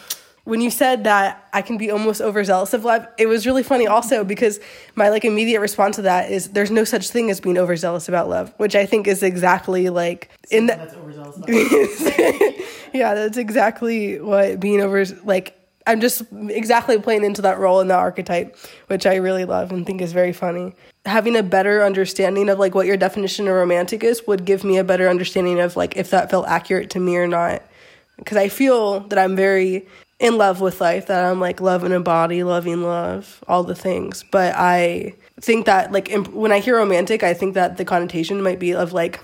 when 0.48 0.62
you 0.62 0.70
said 0.70 1.04
that 1.04 1.46
I 1.52 1.60
can 1.60 1.76
be 1.76 1.90
almost 1.90 2.22
overzealous 2.22 2.72
of 2.72 2.82
love, 2.82 3.06
it 3.18 3.26
was 3.26 3.46
really 3.46 3.62
funny 3.62 3.86
also 3.86 4.24
because 4.24 4.58
my 4.94 5.10
like 5.10 5.26
immediate 5.26 5.60
response 5.60 5.96
to 5.96 6.02
that 6.02 6.30
is 6.30 6.48
there's 6.48 6.70
no 6.70 6.84
such 6.84 7.10
thing 7.10 7.30
as 7.30 7.38
being 7.38 7.58
overzealous 7.58 8.08
about 8.08 8.30
love, 8.30 8.54
which 8.56 8.74
I 8.74 8.86
think 8.86 9.06
is 9.06 9.22
exactly 9.22 9.90
like 9.90 10.30
in 10.50 10.64
the, 10.64 10.76
that's 10.76 10.94
overzealous. 10.94 11.38
yeah, 12.94 13.12
that's 13.12 13.36
exactly 13.36 14.18
what 14.18 14.58
being 14.58 14.80
over 14.80 15.04
like 15.24 15.57
I'm 15.88 16.00
just 16.00 16.22
exactly 16.50 16.98
playing 16.98 17.24
into 17.24 17.40
that 17.42 17.58
role 17.58 17.80
in 17.80 17.88
the 17.88 17.94
archetype, 17.94 18.56
which 18.88 19.06
I 19.06 19.16
really 19.16 19.46
love 19.46 19.72
and 19.72 19.86
think 19.86 20.02
is 20.02 20.12
very 20.12 20.34
funny. 20.34 20.74
Having 21.06 21.36
a 21.36 21.42
better 21.42 21.82
understanding 21.82 22.50
of 22.50 22.58
like 22.58 22.74
what 22.74 22.86
your 22.86 22.98
definition 22.98 23.48
of 23.48 23.54
romantic 23.54 24.04
is 24.04 24.26
would 24.26 24.44
give 24.44 24.64
me 24.64 24.76
a 24.76 24.84
better 24.84 25.08
understanding 25.08 25.58
of 25.58 25.76
like 25.76 25.96
if 25.96 26.10
that 26.10 26.30
felt 26.30 26.46
accurate 26.46 26.90
to 26.90 27.00
me 27.00 27.16
or 27.16 27.26
not. 27.26 27.62
Because 28.18 28.36
I 28.36 28.50
feel 28.50 29.00
that 29.00 29.18
I'm 29.18 29.34
very 29.34 29.86
in 30.18 30.36
love 30.36 30.60
with 30.60 30.80
life, 30.82 31.06
that 31.06 31.24
I'm 31.24 31.40
like 31.40 31.60
love 31.60 31.84
a 31.84 32.00
body, 32.00 32.42
loving 32.42 32.82
love, 32.82 33.42
all 33.48 33.62
the 33.62 33.74
things. 33.74 34.24
But 34.30 34.54
I 34.56 35.14
think 35.40 35.64
that 35.64 35.90
like 35.90 36.10
imp- 36.10 36.34
when 36.34 36.52
I 36.52 36.58
hear 36.58 36.76
romantic, 36.76 37.22
I 37.22 37.32
think 37.32 37.54
that 37.54 37.78
the 37.78 37.84
connotation 37.86 38.42
might 38.42 38.58
be 38.58 38.74
of 38.74 38.92
like 38.92 39.20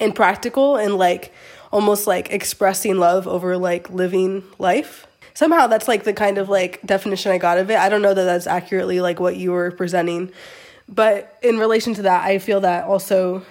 impractical 0.00 0.76
and 0.76 0.96
like 0.96 1.32
almost 1.70 2.06
like 2.08 2.32
expressing 2.32 2.98
love 2.98 3.28
over 3.28 3.56
like 3.56 3.90
living 3.90 4.42
life. 4.58 5.06
Somehow 5.34 5.66
that's 5.66 5.88
like 5.88 6.04
the 6.04 6.12
kind 6.12 6.38
of 6.38 6.48
like 6.48 6.80
definition 6.86 7.32
I 7.32 7.38
got 7.38 7.58
of 7.58 7.70
it. 7.70 7.76
I 7.78 7.88
don't 7.88 8.02
know 8.02 8.14
that 8.14 8.24
that's 8.24 8.46
accurately 8.46 9.00
like 9.00 9.18
what 9.20 9.36
you 9.36 9.50
were 9.50 9.72
presenting, 9.72 10.30
but 10.88 11.38
in 11.42 11.58
relation 11.58 11.92
to 11.94 12.02
that, 12.02 12.24
I 12.24 12.38
feel 12.38 12.60
that 12.60 12.84
also 12.84 13.42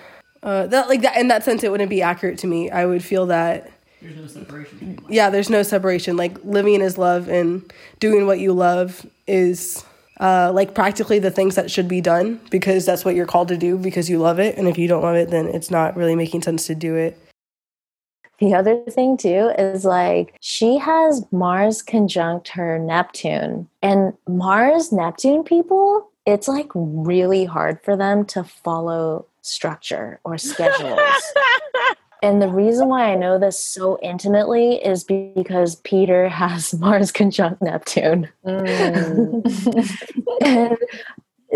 uh, 0.42 0.68
that 0.68 0.88
like 0.90 1.02
that 1.02 1.18
in 1.18 1.28
that 1.30 1.44
sense 1.44 1.64
it 1.64 1.72
wouldn't 1.72 1.90
be 1.90 2.02
accurate 2.02 2.40
to 2.40 2.48
me. 2.48 2.70
I 2.72 2.86
would 2.86 3.04
feel 3.04 3.26
that 3.28 3.72
There's 4.02 4.16
no 4.16 4.28
separation. 4.28 5.00
yeah, 5.10 5.30
there's 5.30 5.50
no 5.50 5.64
separation. 5.64 6.16
Like 6.18 6.44
living 6.44 6.82
is 6.82 6.98
love 6.98 7.28
and 7.28 7.72
doing 8.00 8.28
what 8.28 8.40
you 8.40 8.54
love 8.54 9.06
is 9.28 9.84
uh, 10.20 10.52
like 10.54 10.74
practically 10.76 11.20
the 11.20 11.32
things 11.32 11.56
that 11.56 11.70
should 11.72 11.88
be 11.88 12.00
done 12.00 12.40
because 12.50 12.86
that's 12.86 13.04
what 13.04 13.16
you're 13.16 13.26
called 13.26 13.48
to 13.50 13.58
do 13.58 13.78
because 13.78 14.10
you 14.10 14.20
love 14.20 14.40
it. 14.40 14.58
And 14.58 14.68
if 14.68 14.78
you 14.78 14.88
don't 14.88 15.02
love 15.02 15.16
it, 15.16 15.30
then 15.32 15.48
it's 15.48 15.72
not 15.72 15.98
really 15.98 16.16
making 16.16 16.44
sense 16.44 16.68
to 16.68 16.76
do 16.76 16.96
it. 16.96 17.18
The 18.44 18.56
other 18.56 18.84
thing 18.90 19.16
too 19.16 19.54
is 19.58 19.86
like 19.86 20.36
she 20.42 20.78
has 20.78 21.26
Mars 21.32 21.82
conjunct 21.82 22.50
her 22.50 22.78
Neptune, 22.78 23.70
and 23.82 24.12
Mars 24.28 24.92
Neptune 24.92 25.46
people, 25.46 26.10
it's 26.26 26.50
like 26.50 26.70
really 26.76 27.46
hard 27.46 27.80
for 27.86 27.96
them 27.96 28.26
to 28.26 28.44
follow 28.44 29.28
structure 29.44 30.20
or 30.26 30.38
schedules. 30.38 31.00
and 32.22 32.42
the 32.42 32.50
reason 32.50 32.90
why 32.90 33.14
I 33.14 33.16
know 33.16 33.40
this 33.40 33.58
so 33.58 33.98
intimately 34.02 34.76
is 34.76 35.06
because 35.06 35.78
Peter 35.78 36.28
has 36.28 36.74
Mars 36.80 37.14
conjunct 37.14 37.62
Neptune. 37.62 38.28
Mm. 38.46 39.42
and 40.42 40.78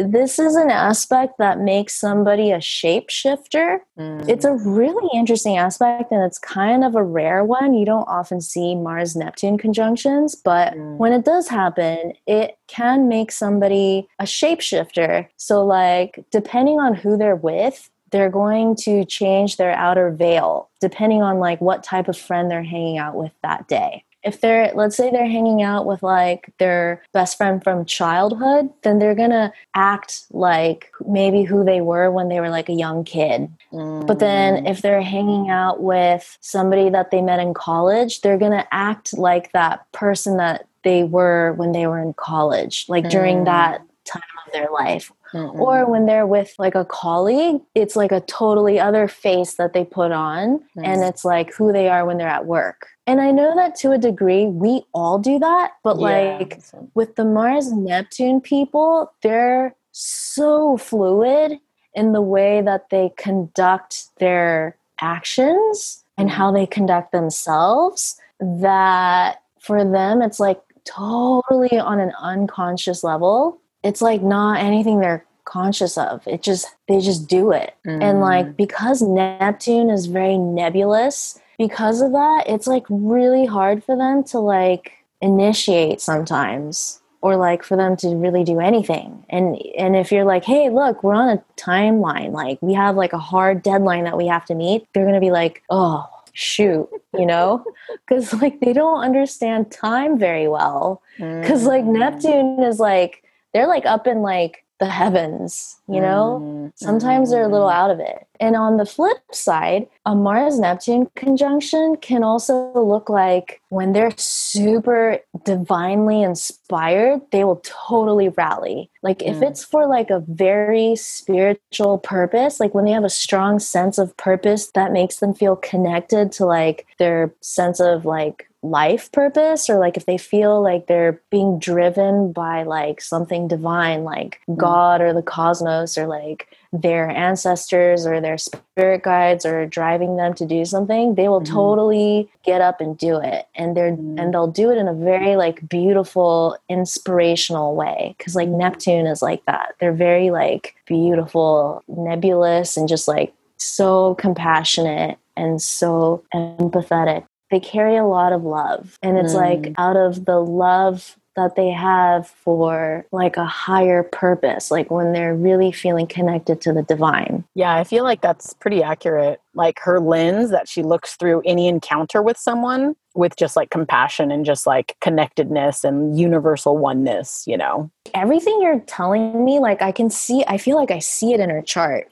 this 0.06 0.38
is 0.40 0.56
an 0.56 0.70
aspect 0.70 1.38
that 1.40 1.60
makes 1.60 1.94
somebody 1.94 2.52
a 2.52 2.58
shapeshifter. 2.58 3.80
Mm. 3.98 4.30
It's 4.30 4.46
a 4.46 4.54
really 4.54 5.10
interesting 5.14 5.58
aspect 5.58 6.12
and 6.12 6.24
it's 6.24 6.38
kind 6.38 6.84
of 6.84 6.96
a 6.96 7.04
rare 7.04 7.44
one. 7.44 7.74
You 7.74 7.86
don't 7.86 8.08
often 8.08 8.42
see 8.42 8.76
Mars 8.76 9.16
Neptune 9.16 9.58
conjunctions, 9.58 10.36
but 10.36 10.74
mm. 10.74 10.98
when 10.98 11.14
it 11.14 11.26
does 11.26 11.48
happen, 11.48 12.14
it 12.28 12.58
can 12.68 13.08
make 13.08 13.32
somebody 13.32 14.08
a 14.20 14.24
shapeshifter. 14.24 15.28
So, 15.38 15.66
like, 15.66 16.24
depending 16.32 16.80
on 16.80 16.94
who 16.94 17.18
they're 17.18 17.36
with, 17.36 17.90
they're 18.12 18.30
going 18.30 18.76
to 18.76 19.04
change 19.06 19.58
their 19.58 19.74
outer 19.74 20.12
veil 20.12 20.70
depending 20.80 21.22
on 21.22 21.40
like 21.40 21.60
what 21.60 21.84
type 21.84 22.08
of 22.08 22.18
friend 22.18 22.50
they're 22.50 22.64
hanging 22.64 22.98
out 22.98 23.16
with 23.16 23.32
that 23.42 23.68
day 23.68 24.04
if 24.24 24.42
they're 24.42 24.72
let's 24.76 24.96
say 24.96 25.10
they're 25.10 25.28
hanging 25.28 25.62
out 25.62 25.86
with 25.86 26.04
like 26.04 26.54
their 26.60 27.04
best 27.14 27.38
friend 27.38 27.64
from 27.64 27.86
childhood 27.86 28.70
then 28.84 29.00
they're 29.00 29.16
gonna 29.16 29.52
act 29.76 30.24
like 30.32 30.92
maybe 31.08 31.44
who 31.44 31.64
they 31.64 31.82
were 31.82 32.12
when 32.12 32.30
they 32.30 32.40
were 32.40 32.50
like 32.50 32.70
a 32.70 32.74
young 32.74 33.04
kid. 33.04 33.50
But 33.72 34.20
then 34.20 34.64
mm. 34.64 34.70
if 34.70 34.82
they're 34.82 35.02
hanging 35.02 35.50
out 35.50 35.82
with 35.82 36.38
somebody 36.42 36.90
that 36.90 37.12
they 37.12 37.22
met 37.22 37.40
in 37.40 37.54
college 37.54 38.22
they're 38.22 38.38
gonna 38.38 38.68
act 38.72 39.18
like 39.18 39.52
that 39.52 39.92
person 39.92 40.38
that 40.38 40.68
they 40.84 41.04
were 41.04 41.54
when 41.54 41.72
they 41.72 41.86
were 41.88 42.00
in 42.00 42.14
college 42.14 42.86
like 42.88 43.10
during 43.10 43.40
mm. 43.40 43.46
that 43.46 43.82
time 44.06 44.24
of 44.46 44.54
their 44.54 44.70
life 44.72 45.12
or 45.34 45.90
when 45.90 46.06
they're 46.06 46.28
with 46.28 46.54
like 46.58 46.76
a 46.76 46.86
colleague 46.86 47.62
it's 47.76 47.96
like 47.96 48.12
a 48.12 48.22
totally 48.22 48.80
other 48.80 49.08
face 49.08 49.56
that 49.56 49.74
they 49.74 49.84
put 49.84 50.12
on 50.12 50.64
and 50.84 51.04
it's 51.04 51.26
like 51.26 51.54
who 51.54 51.72
they 51.72 51.90
are 51.90 52.06
when 52.06 52.18
they're 52.18 52.28
at 52.28 52.46
work. 52.46 52.88
And 53.06 53.22
i 53.22 53.32
know 53.32 53.56
that 53.56 53.76
to 53.78 53.92
a 53.92 53.98
degree 53.98 54.46
we 54.46 54.84
all 54.94 55.18
do 55.20 55.40
that 55.40 55.72
but 55.84 55.98
like 55.98 56.60
with 56.94 57.16
the 57.16 57.26
mars 57.26 57.72
neptune 57.72 58.42
people 58.42 59.12
they're 59.22 59.76
so 59.92 60.78
fluid 60.78 61.60
in 61.94 62.12
the 62.12 62.22
way 62.22 62.62
that 62.62 62.90
they 62.90 63.12
conduct 63.18 64.16
their 64.20 64.78
actions 65.02 66.04
and 66.18 66.30
how 66.30 66.52
they 66.52 66.66
conduct 66.66 67.12
themselves 67.12 68.20
that 68.40 69.42
for 69.60 69.84
them 69.84 70.22
it's 70.22 70.40
like 70.40 70.62
totally 70.84 71.78
on 71.80 72.00
an 72.00 72.14
unconscious 72.22 73.04
level 73.04 73.60
it's 73.88 74.02
like 74.02 74.22
not 74.22 74.60
anything 74.60 75.00
they're 75.00 75.26
conscious 75.46 75.98
of. 75.98 76.22
It 76.28 76.44
just 76.44 76.68
they 76.88 77.00
just 77.00 77.28
do 77.28 77.52
it. 77.52 77.74
And 77.86 78.20
like 78.20 78.48
mm. 78.48 78.58
because 78.58 79.02
neptune 79.02 79.90
is 79.90 80.08
very 80.08 80.38
nebulous 80.38 81.40
because 81.58 82.02
of 82.02 82.12
that 82.12 82.44
it's 82.48 82.68
like 82.68 82.86
really 82.90 83.46
hard 83.46 83.84
for 83.84 83.96
them 83.96 84.24
to 84.26 84.40
like 84.40 84.92
initiate 85.22 86.02
sometimes 86.02 87.02
or 87.22 87.36
like 87.36 87.64
for 87.64 87.76
them 87.76 87.96
to 87.98 88.10
really 88.10 88.44
do 88.44 88.60
anything. 88.60 89.26
And 89.30 89.56
and 89.78 89.96
if 89.96 90.12
you're 90.12 90.26
like 90.26 90.44
hey 90.44 90.70
look 90.70 91.02
we're 91.02 91.14
on 91.14 91.30
a 91.30 91.44
timeline 91.56 92.34
like 92.34 92.62
we 92.62 92.74
have 92.74 92.98
like 92.98 93.14
a 93.14 93.18
hard 93.18 93.64
deadline 93.64 94.04
that 94.04 94.18
we 94.18 94.28
have 94.28 94.46
to 94.46 94.56
meet 94.56 94.86
they're 94.94 95.06
gonna 95.06 95.22
be 95.22 95.32
like 95.32 95.64
oh 95.70 96.06
shoot 96.34 96.90
you 97.18 97.26
know? 97.26 97.64
Because 98.08 98.34
like 98.42 98.60
they 98.60 98.74
don't 98.74 99.02
understand 99.02 99.72
time 99.72 100.18
very 100.20 100.48
well. 100.48 101.02
Because 101.18 101.64
like 101.66 101.84
mm. 101.84 101.98
neptune 102.00 102.64
is 102.64 102.80
like 102.80 103.24
they're 103.54 103.68
like 103.68 103.86
up 103.86 104.08
in 104.08 104.22
like 104.22 104.64
the 104.80 104.86
heavens 104.86 105.78
you 105.88 106.02
know? 106.02 106.40
Mm-hmm. 106.44 106.68
Sometimes 106.76 107.32
they're 107.32 107.44
a 107.44 107.48
little 107.48 107.68
mm-hmm. 107.68 107.80
out 107.80 107.92
of 107.92 108.00
it 108.00 108.27
and 108.40 108.56
on 108.56 108.78
the 108.78 108.86
flip 108.86 109.18
side 109.32 109.88
a 110.06 110.16
mars 110.16 110.60
neptune 110.60 111.10
conjunction 111.16 111.96
can 112.02 112.24
also 112.24 112.72
look 112.74 113.10
like 113.10 113.62
when 113.70 113.94
they're 113.94 114.14
super 114.18 115.20
divinely 115.44 116.22
inspired 116.22 117.22
they 117.32 117.44
will 117.44 117.62
totally 117.64 118.30
rally. 118.30 118.90
Like 119.02 119.22
if 119.22 119.38
hmm. 119.38 119.44
it's 119.44 119.64
for 119.64 119.88
like 119.88 120.10
a 120.10 120.24
very 120.28 120.96
spiritual 120.96 121.98
purpose 121.98 122.60
like 122.60 122.74
when 122.74 122.86
they 122.86 122.92
have 122.92 123.04
a 123.04 123.10
strong 123.10 123.60
sense 123.60 123.98
of 123.98 124.16
purpose 124.18 124.68
that 124.72 124.92
makes 124.92 125.18
them 125.18 125.34
feel 125.34 125.56
connected 125.56 126.32
to 126.34 126.46
like 126.46 126.86
their 127.00 127.34
sense 127.42 127.80
of 127.80 128.06
like 128.06 128.50
life 128.64 129.12
purpose 129.12 129.70
or 129.70 129.78
like 129.78 129.98
if 129.98 130.06
they 130.06 130.18
feel 130.18 130.62
like 130.62 130.88
they're 130.88 131.22
being 131.30 131.60
driven 131.60 132.34
by 132.34 132.64
like 132.64 133.00
something 133.00 133.48
divine 133.48 134.04
like 134.04 134.40
hmm. 134.46 134.56
god 134.56 135.02
or 135.02 135.14
the 135.14 135.22
cosmos 135.22 135.98
or 135.98 136.08
like 136.08 136.48
their 136.74 137.10
ancestors 137.10 138.06
or 138.06 138.20
their 138.20 138.38
spirit 138.38 139.04
guides 139.04 139.46
are 139.46 139.66
driving 139.66 140.18
them 140.18 140.34
to 140.34 140.46
do 140.46 140.66
something 140.66 141.16
they 141.16 141.28
will 141.28 141.42
mm-hmm. 141.42 141.54
totally 141.54 142.30
get 142.44 142.62
up 142.62 142.82
and 142.82 142.98
do 142.98 143.20
it. 143.20 143.48
And 143.56 143.76
they're 143.76 143.92
mm-hmm. 143.92 144.20
and 144.20 144.34
they'll 144.34 144.48
do 144.48 144.72
it 144.72 144.78
in 144.78 144.88
a 144.88 144.94
very 144.94 145.36
like 145.36 145.68
beautiful 145.68 146.58
inspirational 146.70 147.76
way 147.76 148.16
because 148.18 148.36
like 148.36 148.50
mm-hmm. 148.50 148.60
neptune 148.60 149.08
is 149.08 149.22
like 149.22 149.46
that. 149.46 149.76
They're 149.80 149.94
very 149.94 150.32
like 150.32 150.76
beautiful 150.86 151.84
nebulous 151.88 152.78
and 152.78 152.88
just 152.88 153.08
like 153.08 153.34
so 153.58 154.16
compassionate 154.16 155.18
and 155.36 155.62
so 155.62 156.24
empathetic. 156.34 157.26
They 157.50 157.60
carry 157.60 157.96
a 157.96 158.06
lot 158.06 158.34
of 158.34 158.44
love 158.44 158.98
and 159.02 159.18
it's 159.18 159.34
like 159.34 159.62
mm. 159.62 159.76
out 159.78 159.96
of 159.96 160.26
the 160.26 160.40
love 160.40 161.18
that 161.38 161.56
they 161.56 161.70
have 161.70 162.28
for 162.28 163.06
like 163.14 163.38
a 163.38 163.46
higher 163.46 164.04
purpose 164.04 164.70
like 164.70 164.92
when 164.92 165.14
they're 165.14 165.36
really 165.36 165.72
feeling 165.72 166.06
connected 166.06 166.60
to 166.60 166.74
the 166.74 166.84
divine 166.84 167.46
Yeah, 167.56 167.76
I 167.76 167.86
feel 167.86 168.04
like 168.04 168.22
that's 168.22 168.54
pretty 168.56 168.84
accurate. 168.84 169.40
Like 169.54 169.80
her 169.80 170.00
lens 170.00 170.52
that 170.52 170.68
she 170.68 170.84
looks 170.84 171.16
through 171.16 171.42
any 171.46 171.68
encounter 171.68 172.22
with 172.22 172.38
someone 172.38 172.96
with 173.16 173.36
just 173.36 173.56
like 173.56 173.72
compassion 173.72 174.30
and 174.30 174.46
just 174.46 174.68
like 174.68 174.96
connectedness 175.02 175.84
and 175.84 176.20
universal 176.20 176.78
oneness, 176.78 177.46
you 177.48 177.58
know? 177.58 177.90
everything 178.14 178.60
you're 178.62 178.80
telling 178.82 179.44
me 179.44 179.60
like 179.60 179.82
i 179.82 179.92
can 179.92 180.10
see 180.10 180.44
i 180.48 180.58
feel 180.58 180.76
like 180.76 180.92
i 180.92 181.00
see 181.00 181.34
it 181.34 181.40
in 181.40 181.50
her 181.50 181.62
chart 181.62 182.10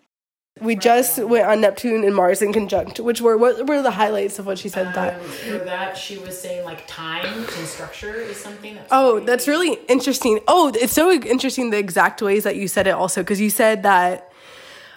We 0.61 0.77
just 0.77 1.17
went 1.17 1.45
on 1.45 1.59
Neptune 1.59 2.05
and 2.05 2.15
Mars 2.15 2.41
in 2.41 2.53
conjunct, 2.53 3.01
which 3.01 3.19
were 3.19 3.35
what 3.37 3.67
were 3.67 3.81
the 3.81 3.91
highlights 3.91 4.39
of 4.39 4.45
what 4.45 4.57
she 4.57 4.69
said 4.69 4.93
that. 4.93 5.15
Um, 5.15 5.21
for 5.21 5.57
that, 5.65 5.97
she 5.97 6.17
was 6.17 6.39
saying 6.39 6.63
like 6.63 6.87
time 6.87 7.25
and 7.25 7.67
structure 7.67 8.13
is 8.13 8.37
something 8.37 8.75
that's 8.75 8.87
Oh, 8.89 9.19
that's 9.19 9.49
really 9.49 9.73
interesting. 9.89 10.39
Oh, 10.47 10.71
it's 10.73 10.93
so 10.93 11.11
interesting 11.11 11.71
the 11.71 11.77
exact 11.77 12.21
ways 12.21 12.45
that 12.45 12.55
you 12.55 12.69
said 12.69 12.87
it 12.87 12.91
also 12.91 13.21
because 13.21 13.41
you 13.41 13.49
said 13.49 13.83
that 13.83 14.31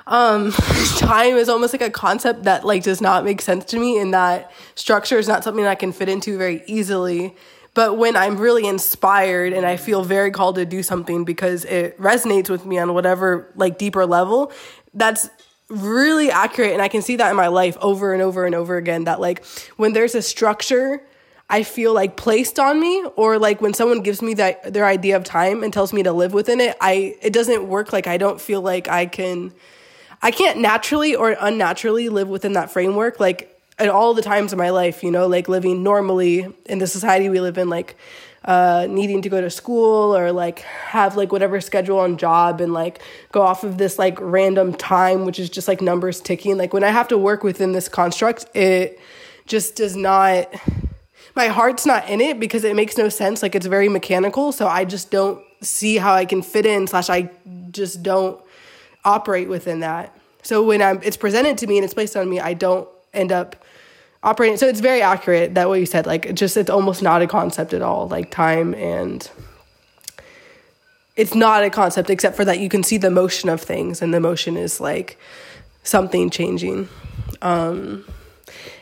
um 0.07 0.53
time 0.97 1.35
is 1.35 1.49
almost 1.49 1.75
like 1.75 1.83
a 1.83 1.91
concept 1.91 2.45
that 2.45 2.65
like 2.65 2.85
does 2.85 3.01
not 3.01 3.25
make 3.25 3.41
sense 3.43 3.65
to 3.67 3.81
me 3.81 3.99
and 3.99 4.15
that 4.15 4.53
structure 4.77 5.19
is 5.19 5.27
not 5.27 5.43
something 5.43 5.65
that 5.65 5.71
I 5.71 5.75
can 5.75 5.91
fit 5.91 6.09
into 6.09 6.39
very 6.39 6.63
easily. 6.67 7.35
But 7.75 7.99
when 7.99 8.15
I'm 8.17 8.39
really 8.39 8.67
inspired 8.67 9.53
and 9.53 9.67
I 9.67 9.77
feel 9.77 10.05
very 10.05 10.31
called 10.31 10.55
to 10.55 10.65
do 10.65 10.85
something 10.85 11.25
because 11.25 11.65
it 11.65 11.99
resonates 11.99 12.49
with 12.49 12.65
me 12.65 12.79
on 12.79 12.95
whatever 12.95 13.51
like 13.57 13.77
deeper 13.77 14.07
level, 14.07 14.53
that's 14.95 15.29
really 15.69 16.31
accurate 16.31 16.73
and 16.73 16.81
I 16.81 16.89
can 16.89 17.03
see 17.03 17.17
that 17.17 17.31
in 17.31 17.37
my 17.37 17.49
life 17.49 17.77
over 17.81 18.15
and 18.15 18.23
over 18.23 18.47
and 18.47 18.55
over 18.55 18.77
again 18.77 19.05
that 19.05 19.21
like 19.21 19.45
when 19.77 19.93
there's 19.93 20.15
a 20.15 20.23
structure 20.23 21.03
I 21.51 21.63
feel 21.63 21.95
like 21.95 22.17
placed 22.17 22.59
on 22.59 22.79
me 22.79 23.05
or 23.17 23.39
like 23.39 23.63
when 23.63 23.73
someone 23.73 24.03
gives 24.03 24.21
me 24.21 24.35
that 24.35 24.73
their 24.73 24.85
idea 24.85 25.17
of 25.17 25.25
time 25.25 25.63
and 25.63 25.73
tells 25.73 25.93
me 25.95 26.03
to 26.03 26.13
live 26.13 26.35
within 26.35 26.61
it, 26.61 26.77
I 26.81 27.17
it 27.23 27.33
doesn't 27.33 27.67
work 27.67 27.93
like 27.93 28.07
I 28.07 28.19
don't 28.19 28.41
feel 28.41 28.61
like 28.61 28.87
I 28.87 29.07
can 29.07 29.55
I 30.21 30.31
can't 30.31 30.59
naturally 30.59 31.15
or 31.15 31.37
unnaturally 31.41 32.11
live 32.11 32.29
within 32.29 32.53
that 32.53 32.71
framework. 32.71 33.19
Like 33.19 33.59
at 33.79 33.89
all 33.89 34.13
the 34.13 34.23
times 34.23 34.53
of 34.53 34.59
my 34.59 34.71
life, 34.71 35.03
you 35.03 35.11
know, 35.11 35.27
like 35.27 35.49
living 35.49 35.83
normally 35.83 36.47
in 36.67 36.81
the 36.81 36.87
society 36.87 37.31
we 37.31 37.41
live 37.41 37.57
in, 37.57 37.71
like 37.71 37.97
uh, 38.45 38.87
needing 38.89 39.23
to 39.23 39.29
go 39.29 39.41
to 39.41 39.51
school 39.51 40.17
or 40.17 40.33
like 40.33 40.61
have 40.61 41.17
like 41.17 41.33
whatever 41.33 41.61
schedule 41.61 41.99
on 41.99 42.17
job 42.17 42.61
and 42.61 42.73
like 42.73 43.01
go 43.33 43.43
off 43.43 43.65
of 43.65 43.79
this 43.79 43.99
like 43.99 44.17
random 44.21 44.73
time, 44.73 45.25
which 45.25 45.39
is 45.39 45.51
just 45.51 45.69
like 45.69 45.81
numbers 45.81 46.21
ticking. 46.21 46.57
Like 46.57 46.73
when 46.73 46.85
I 46.85 46.91
have 46.91 47.09
to 47.09 47.19
work 47.19 47.43
within 47.43 47.73
this 47.73 47.89
construct, 47.89 48.47
it 48.55 48.99
just 49.47 49.77
does 49.77 49.97
not, 49.97 50.53
my 51.35 51.49
heart's 51.49 51.85
not 51.85 52.09
in 52.09 52.21
it 52.21 52.39
because 52.39 52.65
it 52.65 52.77
makes 52.77 52.97
no 52.97 53.09
sense. 53.09 53.43
Like 53.43 53.55
it's 53.55 53.67
very 53.67 53.89
mechanical. 53.89 54.53
So 54.53 54.69
I 54.69 54.85
just 54.85 55.11
don't 55.11 55.43
see 55.61 55.97
how 55.97 56.15
I 56.15 56.25
can 56.25 56.43
fit 56.43 56.65
in, 56.65 56.87
slash, 56.87 57.11
I 57.11 57.31
just 57.71 58.03
don't 58.03 58.41
operate 59.05 59.49
within 59.49 59.81
that. 59.81 60.17
So 60.43 60.63
when 60.63 60.81
I'm, 60.81 61.01
it's 61.03 61.17
presented 61.17 61.59
to 61.59 61.67
me 61.67 61.79
and 61.79 61.85
it's 61.85 61.95
placed 61.95 62.17
on 62.17 62.31
me, 62.31 62.39
I 62.41 62.55
don't 62.55 62.89
end 63.13 63.33
up 63.33 63.65
operating. 64.23 64.57
So 64.57 64.67
it's 64.67 64.81
very 64.81 65.03
accurate 65.03 65.55
that 65.55 65.69
what 65.69 65.81
you 65.81 65.87
said. 65.87 66.07
Like 66.07 66.35
just 66.35 66.57
it's 66.57 66.71
almost 66.71 67.03
not 67.03 67.23
a 67.23 67.27
concept 67.27 67.73
at 67.73 67.83
all. 67.83 68.09
Like 68.09 68.31
time 68.31 68.75
and 68.75 69.29
it's 71.17 71.35
not 71.35 71.65
a 71.65 71.71
concept 71.71 72.11
except 72.11 72.37
for 72.37 72.45
that 72.45 72.61
you 72.61 72.69
can 72.69 72.83
see 72.83 72.97
the 72.97 73.11
motion 73.11 73.49
of 73.49 73.61
things 73.61 74.03
and 74.03 74.15
the 74.15 74.21
motion 74.21 74.57
is 74.57 74.81
like 74.81 75.19
something 75.83 76.31
changing. 76.31 76.89
Um, 77.43 78.05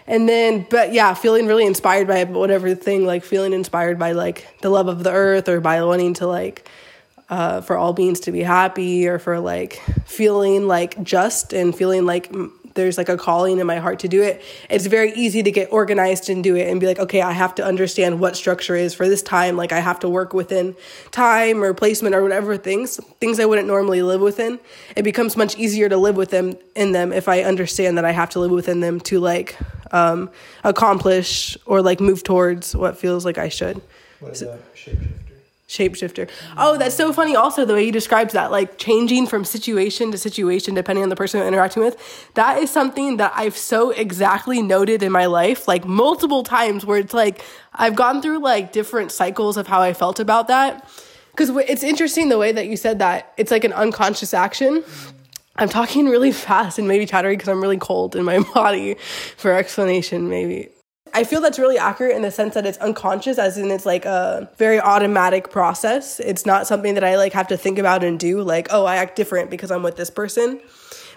and 0.06 0.28
then 0.28 0.66
but 0.70 0.92
yeah 0.92 1.14
feeling 1.14 1.46
really 1.46 1.66
inspired 1.66 2.06
by 2.06 2.24
whatever 2.24 2.74
thing 2.74 3.04
like 3.04 3.24
feeling 3.24 3.52
inspired 3.52 3.98
by 3.98 4.12
like 4.12 4.46
the 4.60 4.70
love 4.70 4.88
of 4.88 5.02
the 5.02 5.10
earth 5.10 5.48
or 5.48 5.60
by 5.60 5.82
wanting 5.82 6.14
to 6.14 6.26
like 6.26 6.68
uh, 7.28 7.60
for 7.60 7.76
all 7.76 7.92
beings 7.92 8.20
to 8.20 8.30
be 8.30 8.42
happy 8.42 9.08
or 9.08 9.18
for 9.18 9.40
like 9.40 9.82
feeling 10.04 10.68
like 10.68 11.02
just 11.02 11.52
and 11.52 11.74
feeling 11.74 12.06
like 12.06 12.32
there's 12.76 12.96
like 12.96 13.08
a 13.08 13.16
calling 13.16 13.58
in 13.58 13.66
my 13.66 13.78
heart 13.78 13.98
to 14.00 14.08
do 14.08 14.22
it, 14.22 14.42
it's 14.70 14.86
very 14.86 15.12
easy 15.14 15.42
to 15.42 15.50
get 15.50 15.72
organized 15.72 16.30
and 16.30 16.44
do 16.44 16.54
it 16.56 16.68
and 16.68 16.78
be 16.78 16.86
like, 16.86 16.98
okay, 16.98 17.22
I 17.22 17.32
have 17.32 17.54
to 17.56 17.64
understand 17.64 18.20
what 18.20 18.36
structure 18.36 18.76
is 18.76 18.94
for 18.94 19.08
this 19.08 19.22
time. 19.22 19.56
Like 19.56 19.72
I 19.72 19.80
have 19.80 19.98
to 20.00 20.08
work 20.08 20.32
within 20.32 20.76
time 21.10 21.62
or 21.62 21.74
placement 21.74 22.14
or 22.14 22.22
whatever 22.22 22.56
things, 22.56 23.00
things 23.20 23.40
I 23.40 23.44
wouldn't 23.44 23.66
normally 23.66 24.02
live 24.02 24.20
within. 24.20 24.60
It 24.94 25.02
becomes 25.02 25.36
much 25.36 25.56
easier 25.56 25.88
to 25.88 25.96
live 25.96 26.16
with 26.16 26.30
them 26.30 26.56
in 26.74 26.92
them 26.92 27.12
if 27.12 27.28
I 27.28 27.42
understand 27.42 27.98
that 27.98 28.04
I 28.04 28.12
have 28.12 28.30
to 28.30 28.40
live 28.40 28.52
within 28.52 28.80
them 28.80 29.00
to 29.00 29.18
like 29.18 29.56
um, 29.90 30.30
accomplish 30.62 31.56
or 31.66 31.82
like 31.82 32.00
move 32.00 32.22
towards 32.22 32.76
what 32.76 32.96
feels 32.96 33.24
like 33.24 33.38
I 33.38 33.48
should. 33.48 33.82
What 34.20 34.32
is 34.32 34.40
that 34.40 34.74
shapeshifter? 34.74 35.25
Shapeshifter. 35.68 36.30
Oh, 36.56 36.76
that's 36.78 36.94
so 36.94 37.12
funny. 37.12 37.34
Also, 37.34 37.64
the 37.64 37.74
way 37.74 37.84
you 37.84 37.92
describes 37.92 38.32
that, 38.34 38.50
like 38.50 38.78
changing 38.78 39.26
from 39.26 39.44
situation 39.44 40.12
to 40.12 40.18
situation 40.18 40.74
depending 40.74 41.02
on 41.02 41.08
the 41.08 41.16
person 41.16 41.40
I'm 41.40 41.48
interacting 41.48 41.82
with, 41.82 42.30
that 42.34 42.58
is 42.62 42.70
something 42.70 43.16
that 43.16 43.32
I've 43.34 43.56
so 43.56 43.90
exactly 43.90 44.62
noted 44.62 45.02
in 45.02 45.10
my 45.10 45.26
life, 45.26 45.66
like 45.66 45.84
multiple 45.84 46.42
times, 46.42 46.86
where 46.86 46.98
it's 46.98 47.14
like 47.14 47.42
I've 47.74 47.96
gone 47.96 48.22
through 48.22 48.38
like 48.38 48.72
different 48.72 49.10
cycles 49.10 49.56
of 49.56 49.66
how 49.66 49.80
I 49.80 49.92
felt 49.92 50.20
about 50.20 50.48
that. 50.48 50.88
Because 51.32 51.50
it's 51.68 51.82
interesting 51.82 52.28
the 52.30 52.38
way 52.38 52.52
that 52.52 52.66
you 52.66 52.76
said 52.76 53.00
that 53.00 53.32
it's 53.36 53.50
like 53.50 53.64
an 53.64 53.72
unconscious 53.72 54.32
action. 54.32 54.84
I'm 55.56 55.68
talking 55.68 56.06
really 56.06 56.32
fast 56.46 56.78
and 56.78 56.86
maybe 56.86 57.06
chattery 57.06 57.34
because 57.34 57.48
I'm 57.48 57.60
really 57.60 57.78
cold 57.78 58.14
in 58.14 58.24
my 58.24 58.38
body 58.54 58.94
for 59.36 59.52
explanation, 59.52 60.28
maybe. 60.28 60.70
I 61.16 61.24
feel 61.24 61.40
that's 61.40 61.58
really 61.58 61.78
accurate 61.78 62.14
in 62.14 62.20
the 62.20 62.30
sense 62.30 62.52
that 62.52 62.66
it's 62.66 62.76
unconscious, 62.76 63.38
as 63.38 63.56
in 63.56 63.70
it's 63.70 63.86
like 63.86 64.04
a 64.04 64.50
very 64.58 64.78
automatic 64.78 65.50
process. 65.50 66.20
It's 66.20 66.44
not 66.44 66.66
something 66.66 66.92
that 66.92 67.04
I 67.04 67.16
like 67.16 67.32
have 67.32 67.48
to 67.48 67.56
think 67.56 67.78
about 67.78 68.04
and 68.04 68.20
do, 68.20 68.42
like, 68.42 68.68
oh, 68.70 68.84
I 68.84 68.96
act 68.96 69.16
different 69.16 69.48
because 69.48 69.70
I'm 69.70 69.82
with 69.82 69.96
this 69.96 70.10
person. 70.10 70.60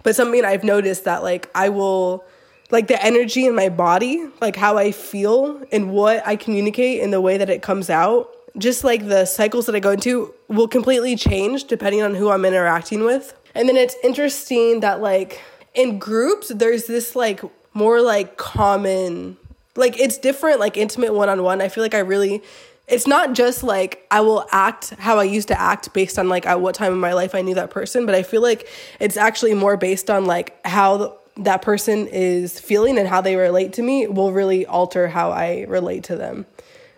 But 0.04 0.16
something 0.16 0.46
I've 0.46 0.64
noticed 0.64 1.04
that 1.04 1.22
like 1.22 1.50
I 1.54 1.68
will 1.68 2.24
like 2.72 2.88
the 2.88 3.04
energy 3.04 3.46
in 3.46 3.56
my 3.56 3.68
body, 3.68 4.26
like 4.40 4.56
how 4.56 4.78
I 4.78 4.94
feel 4.94 5.62
and 5.70 5.92
what 5.92 6.26
I 6.26 6.38
communicate 6.38 7.02
in 7.02 7.12
the 7.12 7.20
way 7.20 7.38
that 7.38 7.50
it 7.50 7.62
comes 7.62 7.90
out, 7.90 8.30
just 8.58 8.86
like 8.86 9.06
the 9.06 9.26
cycles 9.26 9.66
that 9.66 9.76
I 9.76 9.82
go 9.82 9.92
into 9.92 10.34
will 10.48 10.70
completely 10.70 11.18
change 11.18 11.66
depending 11.66 12.02
on 12.02 12.16
who 12.16 12.30
I'm 12.30 12.46
interacting 12.46 13.04
with. 13.04 13.38
And 13.54 13.68
then 13.68 13.76
it's 13.76 13.98
interesting 14.02 14.80
that 14.80 15.02
like 15.02 15.42
in 15.74 16.00
groups, 16.00 16.48
there's 16.56 16.86
this 16.86 17.18
like 17.18 17.42
more 17.74 18.02
like 18.02 18.38
common 18.38 19.36
like 19.76 20.00
it's 20.00 20.18
different 20.18 20.60
like 20.60 20.78
intimate 20.78 21.14
one-on-one. 21.14 21.62
I 21.62 21.70
feel 21.70 21.84
like 21.84 21.94
i 21.94 22.00
really 22.00 22.42
it's 22.88 23.06
not 23.06 23.34
just 23.34 23.64
like 23.64 24.06
i 24.10 24.20
will 24.20 24.46
act 24.52 24.90
how 24.92 25.20
i 25.20 25.24
used 25.24 25.48
to 25.48 25.60
act 25.60 25.94
based 25.94 26.18
on 26.18 26.28
like 26.28 26.46
at 26.46 26.60
what 26.60 26.76
time 26.76 26.92
in 26.92 27.00
my 27.00 27.14
life 27.14 27.36
i 27.36 27.42
knew 27.42 27.54
that 27.54 27.70
person 27.70 28.06
but 28.06 28.16
i 28.16 28.24
feel 28.24 28.42
like 28.42 28.68
it's 29.00 29.16
actually 29.16 29.54
more 29.54 29.78
based 29.78 30.10
on 30.10 30.26
like 30.26 30.60
how 30.66 31.16
that 31.38 31.62
person 31.62 32.08
is 32.08 32.60
feeling 32.60 32.98
and 32.98 33.08
how 33.08 33.22
they 33.22 33.36
relate 33.36 33.74
to 33.74 33.82
me 33.82 34.08
will 34.08 34.32
really 34.32 34.66
alter 34.66 35.08
how 35.08 35.32
i 35.32 35.66
relate 35.70 36.04
to 36.04 36.16
them. 36.16 36.46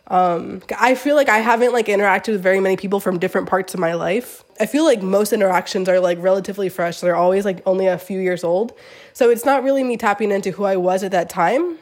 Um, 0.08 0.62
i 0.78 0.96
feel 0.96 1.16
like 1.16 1.30
i 1.30 1.38
haven't 1.38 1.74
like 1.74 1.86
interacted 1.86 2.34
with 2.34 2.42
very 2.42 2.60
many 2.60 2.76
people 2.76 3.00
from 3.00 3.20
different 3.20 3.48
parts 3.48 3.74
of 3.74 3.80
my 3.80 3.94
life. 3.94 4.44
I 4.60 4.66
feel 4.66 4.84
like 4.84 5.02
most 5.02 5.32
interactions 5.32 5.88
are 5.88 6.00
like 6.00 6.18
relatively 6.22 6.70
fresh. 6.70 7.00
They're 7.00 7.16
always 7.16 7.46
like 7.46 7.62
only 7.66 7.88
a 7.88 7.98
few 7.98 8.20
years 8.20 8.44
old. 8.44 8.74
So 9.14 9.30
it's 9.30 9.46
not 9.46 9.64
really 9.64 9.84
me 9.84 9.98
tapping 9.98 10.32
into 10.32 10.52
who 10.52 10.64
i 10.66 10.76
was 10.76 11.04
at 11.04 11.12
that 11.12 11.30
time 11.30 11.78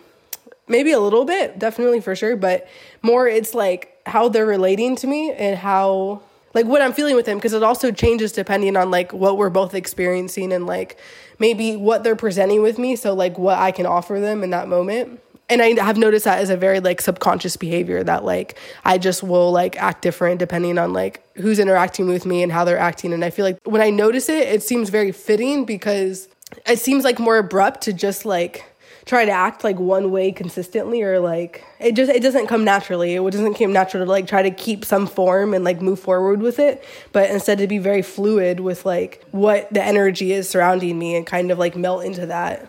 maybe 0.70 0.92
a 0.92 1.00
little 1.00 1.26
bit, 1.26 1.60
definitely 1.60 2.00
for 2.00 2.16
sure, 2.16 2.36
but 2.36 2.68
more 3.02 3.28
it's 3.28 3.54
like 3.54 3.98
how 4.06 4.30
they're 4.30 4.46
relating 4.46 4.96
to 4.98 5.08
me 5.08 5.32
and 5.32 5.58
how 5.58 6.22
like 6.54 6.66
what 6.66 6.82
I'm 6.82 6.94
feeling 6.94 7.16
with 7.16 7.26
them 7.26 7.38
because 7.38 7.54
it 7.54 7.64
also 7.64 7.92
changes 7.92 8.32
depending 8.32 8.76
on 8.78 8.90
like 8.90 9.14
what 9.14 9.38
we're 9.38 9.50
both 9.50 9.74
experiencing 9.74 10.52
and 10.52 10.66
like 10.66 10.98
maybe 11.38 11.76
what 11.76 12.04
they're 12.04 12.16
presenting 12.16 12.62
with 12.62 12.78
me, 12.78 12.96
so 12.96 13.14
like 13.14 13.38
what 13.38 13.58
I 13.58 13.72
can 13.72 13.86
offer 13.86 14.20
them 14.20 14.44
in 14.44 14.52
that 14.52 14.68
moment. 14.68 15.22
And 15.52 15.64
I 15.64 15.84
have 15.84 15.98
noticed 15.98 16.26
that 16.26 16.38
as 16.40 16.52
a 16.52 16.58
very 16.58 16.80
like 16.80 17.02
subconscious 17.02 17.58
behavior 17.58 18.04
that 18.04 18.24
like 18.24 18.58
I 18.86 19.00
just 19.00 19.24
will 19.24 19.52
like 19.52 19.82
act 19.82 20.04
different 20.04 20.38
depending 20.38 20.78
on 20.78 20.94
like 20.94 21.24
who's 21.38 21.58
interacting 21.58 22.08
with 22.08 22.26
me 22.26 22.44
and 22.44 22.52
how 22.52 22.66
they're 22.66 22.78
acting 22.78 23.14
and 23.14 23.26
I 23.26 23.32
feel 23.32 23.46
like 23.46 23.58
when 23.64 23.82
I 23.82 23.90
notice 23.90 24.30
it 24.30 24.48
it 24.48 24.62
seems 24.62 24.90
very 24.90 25.12
fitting 25.12 25.66
because 25.66 26.28
it 26.68 26.78
seems 26.78 27.04
like 27.04 27.18
more 27.18 27.38
abrupt 27.38 27.82
to 27.82 27.94
just 27.94 28.26
like 28.26 28.64
try 29.10 29.26
to 29.26 29.32
act 29.32 29.64
like 29.64 29.80
one 29.80 30.12
way 30.12 30.32
consistently 30.32 31.02
or 31.02 31.20
like 31.20 31.66
it 31.80 31.96
just 31.96 32.12
it 32.12 32.22
doesn't 32.22 32.46
come 32.46 32.64
naturally. 32.64 33.16
It 33.16 33.32
doesn't 33.32 33.56
come 33.56 33.74
natural 33.74 34.06
to 34.06 34.10
like 34.10 34.28
try 34.28 34.44
to 34.44 34.52
keep 34.52 34.86
some 34.86 35.08
form 35.08 35.56
and 35.56 35.64
like 35.64 35.82
move 35.82 36.00
forward 36.00 36.44
with 36.44 36.60
it. 36.60 36.86
But 37.12 37.32
instead 37.32 37.58
to 37.58 37.68
be 37.68 37.80
very 37.80 38.04
fluid 38.04 38.60
with 38.60 38.86
like 38.86 39.26
what 39.32 39.74
the 39.74 39.84
energy 39.84 40.32
is 40.32 40.48
surrounding 40.48 41.00
me 41.00 41.16
and 41.16 41.26
kind 41.26 41.50
of 41.50 41.58
like 41.58 41.76
melt 41.76 42.06
into 42.06 42.28
that. 42.28 42.68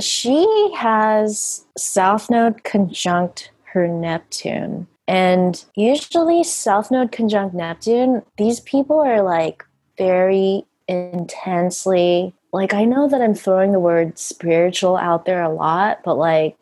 She 0.00 0.72
has 0.76 1.64
south 1.78 2.28
node 2.28 2.64
conjunct 2.64 3.52
her 3.62 3.86
neptune. 3.86 4.88
And 5.06 5.64
usually 5.76 6.42
south 6.42 6.90
node 6.90 7.12
conjunct 7.12 7.54
neptune 7.54 8.22
these 8.36 8.58
people 8.58 8.98
are 8.98 9.22
like 9.22 9.64
very 9.96 10.64
intensely 10.88 12.34
like 12.52 12.74
I 12.74 12.84
know 12.84 13.08
that 13.08 13.22
I'm 13.22 13.34
throwing 13.34 13.72
the 13.72 13.80
word 13.80 14.18
spiritual 14.18 14.96
out 14.96 15.24
there 15.24 15.42
a 15.42 15.48
lot, 15.48 16.00
but 16.04 16.16
like 16.16 16.56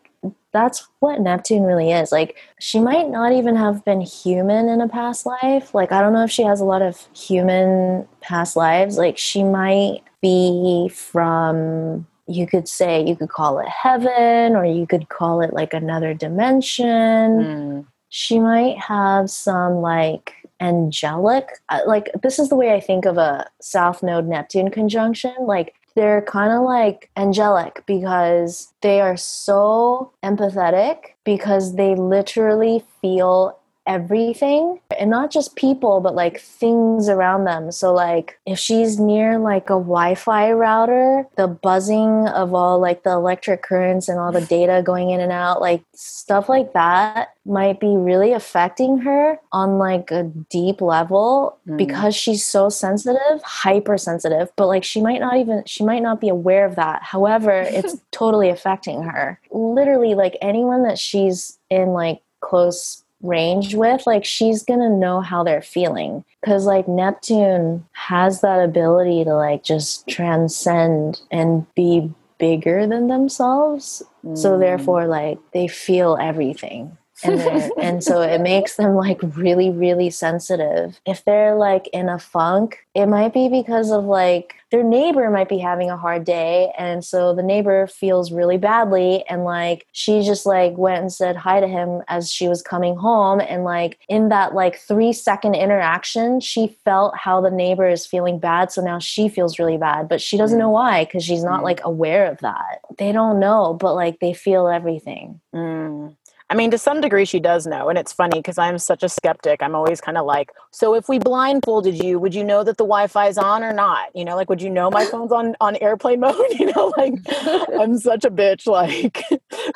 that's 0.53 0.87
what 1.00 1.20
Neptune 1.20 1.64
really 1.64 1.92
is. 1.92 2.12
Like 2.12 2.37
she 2.59 2.81
might 2.81 3.09
not 3.09 3.33
even 3.33 3.57
have 3.57 3.85
been 3.85 4.00
human 4.00 4.68
in 4.68 4.81
a 4.81 4.88
past 4.88 5.26
life. 5.26 5.74
Like 5.74 5.92
I 5.92 6.00
don't 6.00 6.12
know 6.12 6.24
if 6.24 6.31
she 6.31 6.42
has 6.42 6.61
a 6.61 6.64
lot 6.64 6.83
of 6.83 7.09
human 7.14 8.07
past 8.20 8.57
lives. 8.57 8.98
Like 8.98 9.18
she 9.18 9.42
might 9.42 10.03
be 10.22 10.90
from 10.94 12.07
you 12.26 12.46
could 12.46 12.68
say 12.68 13.05
you 13.05 13.16
could 13.16 13.29
call 13.29 13.59
it 13.59 13.68
heaven 13.68 14.55
or 14.55 14.64
you 14.64 14.87
could 14.87 15.09
call 15.09 15.40
it 15.40 15.53
like 15.53 15.74
another 15.74 16.14
dimension. 16.14 16.87
Mm. 16.87 17.87
She 18.11 18.38
might 18.38 18.79
have 18.79 19.31
some 19.31 19.76
like 19.76 20.35
angelic 20.61 21.48
like 21.87 22.11
this 22.22 22.38
is 22.38 22.50
the 22.50 22.55
way 22.55 22.74
i 22.74 22.81
think 22.81 23.07
of 23.07 23.16
a 23.16 23.46
south 23.62 24.03
node 24.03 24.26
neptune 24.26 24.70
conjunction 24.70 25.35
like 25.40 25.74
they're 25.94 26.22
kind 26.22 26.53
of 26.53 26.62
like 26.62 27.11
angelic 27.16 27.85
because 27.87 28.72
they 28.83 29.00
are 29.00 29.16
so 29.16 30.12
empathetic 30.22 31.14
because 31.24 31.76
they 31.76 31.94
literally 31.94 32.85
feel 33.00 33.60
everything 33.90 34.79
and 35.00 35.11
not 35.11 35.33
just 35.33 35.57
people 35.57 36.00
but 36.00 36.14
like 36.14 36.40
things 36.40 37.09
around 37.09 37.44
them. 37.44 37.72
So 37.72 37.92
like 37.92 38.38
if 38.46 38.57
she's 38.57 39.00
near 39.00 39.37
like 39.37 39.64
a 39.64 39.81
wi-fi 39.90 40.53
router 40.53 41.26
the 41.37 41.48
buzzing 41.48 42.29
of 42.29 42.55
all 42.55 42.79
like 42.79 43.03
the 43.03 43.11
electric 43.11 43.62
currents 43.62 44.09
and 44.09 44.20
all 44.20 44.31
the 44.31 44.42
data 44.42 44.81
going 44.85 45.11
in 45.11 45.18
and 45.18 45.33
out 45.33 45.61
like 45.61 45.83
stuff 45.92 46.48
like 46.48 46.72
that 46.72 47.35
might 47.44 47.81
be 47.81 47.96
really 47.96 48.33
affecting 48.33 48.98
her 48.98 49.40
on 49.50 49.79
like 49.79 50.12
a 50.12 50.22
deep 50.48 50.81
level 50.81 51.59
mm. 51.66 51.76
because 51.76 52.14
she's 52.14 52.46
so 52.46 52.68
sensitive 52.68 53.42
hypersensitive 53.42 54.50
but 54.55 54.68
like 54.68 54.85
she 54.85 55.00
might 55.00 55.18
not 55.18 55.37
even 55.37 55.64
she 55.66 55.83
might 55.83 56.03
not 56.03 56.20
be 56.20 56.29
aware 56.29 56.64
of 56.64 56.76
that. 56.76 57.03
However 57.03 57.50
it's 57.66 57.96
totally 58.12 58.50
affecting 58.50 59.03
her. 59.03 59.40
Literally 59.50 60.14
like 60.14 60.37
anyone 60.40 60.85
that 60.85 60.98
she's 60.98 61.59
in 61.70 61.88
like 61.88 62.20
close 62.40 63.03
range 63.22 63.74
with, 63.74 64.06
like 64.06 64.24
she's 64.24 64.62
gonna 64.62 64.90
know 64.90 65.20
how 65.20 65.42
they're 65.42 65.62
feeling. 65.62 66.24
Cause 66.44 66.64
like 66.66 66.88
Neptune 66.88 67.87
has 67.92 68.40
that 68.40 68.62
ability 68.62 69.24
to 69.24 69.35
like 69.35 69.62
just 69.62 70.09
transcend 70.09 71.20
and 71.30 71.66
be 71.74 72.11
bigger 72.38 72.87
than 72.87 73.09
themselves. 73.09 74.02
So 74.35 74.56
mm. 74.56 74.61
therefore 74.61 75.06
like 75.06 75.38
they 75.52 75.68
feel 75.68 76.16
everything. 76.20 76.96
And 77.24 77.72
and 77.80 78.04
so 78.04 78.20
it 78.20 78.40
makes 78.40 78.76
them 78.76 78.94
like 78.94 79.20
really 79.37 79.70
really 79.70 80.11
sensitive. 80.11 81.00
If 81.06 81.24
they're 81.24 81.54
like 81.54 81.88
in 81.88 82.09
a 82.09 82.18
funk 82.18 82.78
it 82.94 83.06
might 83.06 83.33
be 83.33 83.48
because 83.48 83.90
of 83.92 84.04
like 84.04 84.54
their 84.72 84.83
neighbor 84.83 85.30
might 85.30 85.48
be 85.48 85.59
having 85.59 85.90
a 85.90 85.96
hard 85.96 86.24
day 86.24 86.72
and 86.76 87.04
so 87.04 87.35
the 87.35 87.42
neighbor 87.42 87.87
feels 87.87 88.33
really 88.33 88.56
badly 88.56 89.24
and 89.28 89.44
like 89.44 89.87
she 89.92 90.22
just 90.22 90.44
like 90.44 90.76
went 90.76 91.00
and 91.00 91.12
said 91.12 91.37
hi 91.37 91.61
to 91.61 91.68
him 91.68 92.02
as 92.09 92.33
she 92.33 92.48
was 92.48 92.62
coming 92.62 92.96
home 92.96 93.40
and 93.40 93.62
like 93.62 93.98
in 94.09 94.28
that 94.28 94.54
like 94.54 94.76
3 94.76 95.12
second 95.12 95.54
interaction 95.54 96.40
she 96.40 96.76
felt 96.85 97.16
how 97.16 97.40
the 97.40 97.50
neighbor 97.50 97.88
is 97.88 98.06
feeling 98.06 98.38
bad 98.38 98.72
so 98.72 98.83
now 98.83 98.98
she 98.98 99.28
feels 99.28 99.59
really 99.59 99.78
bad 99.78 100.09
but 100.09 100.20
she 100.20 100.37
doesn't 100.37 100.59
know 100.59 100.70
why 100.70 101.04
cuz 101.04 101.22
she's 101.22 101.44
not 101.44 101.62
like 101.62 101.80
aware 101.85 102.26
of 102.26 102.38
that. 102.38 102.80
They 102.98 103.12
don't 103.12 103.38
know 103.38 103.74
but 103.74 103.94
like 103.94 104.18
they 104.18 104.33
feel 104.33 104.66
everything. 104.66 105.40
Mm. 105.54 106.16
I 106.50 106.56
mean, 106.56 106.72
to 106.72 106.78
some 106.78 107.00
degree, 107.00 107.24
she 107.24 107.38
does 107.38 107.64
know. 107.64 107.88
And 107.88 107.96
it's 107.96 108.12
funny 108.12 108.40
because 108.40 108.58
I'm 108.58 108.76
such 108.76 109.04
a 109.04 109.08
skeptic. 109.08 109.62
I'm 109.62 109.76
always 109.76 110.00
kind 110.00 110.18
of 110.18 110.26
like, 110.26 110.50
so 110.72 110.94
if 110.94 111.08
we 111.08 111.20
blindfolded 111.20 112.02
you, 112.02 112.18
would 112.18 112.34
you 112.34 112.42
know 112.42 112.64
that 112.64 112.76
the 112.76 112.84
Wi 112.84 113.06
Fi 113.06 113.28
is 113.28 113.38
on 113.38 113.62
or 113.62 113.72
not? 113.72 114.08
You 114.16 114.24
know, 114.24 114.34
like, 114.34 114.50
would 114.50 114.60
you 114.60 114.68
know 114.68 114.90
my 114.90 115.04
phone's 115.12 115.30
on, 115.30 115.54
on 115.60 115.76
airplane 115.76 116.18
mode? 116.26 116.34
You 116.58 116.72
know, 116.72 116.92
like, 116.96 117.14
I'm 117.80 117.96
such 117.98 118.24
a 118.24 118.30
bitch, 118.30 118.66
like, 118.66 119.22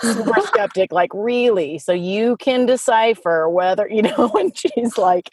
super 0.01 0.41
skeptic. 0.43 0.93
Like, 0.93 1.11
really? 1.15 1.79
So 1.79 1.93
you 1.93 2.37
can 2.39 2.67
decipher 2.67 3.49
whether, 3.49 3.89
you 3.89 4.03
know, 4.03 4.33
and 4.35 4.53
she's 4.57 4.99
like, 4.99 5.31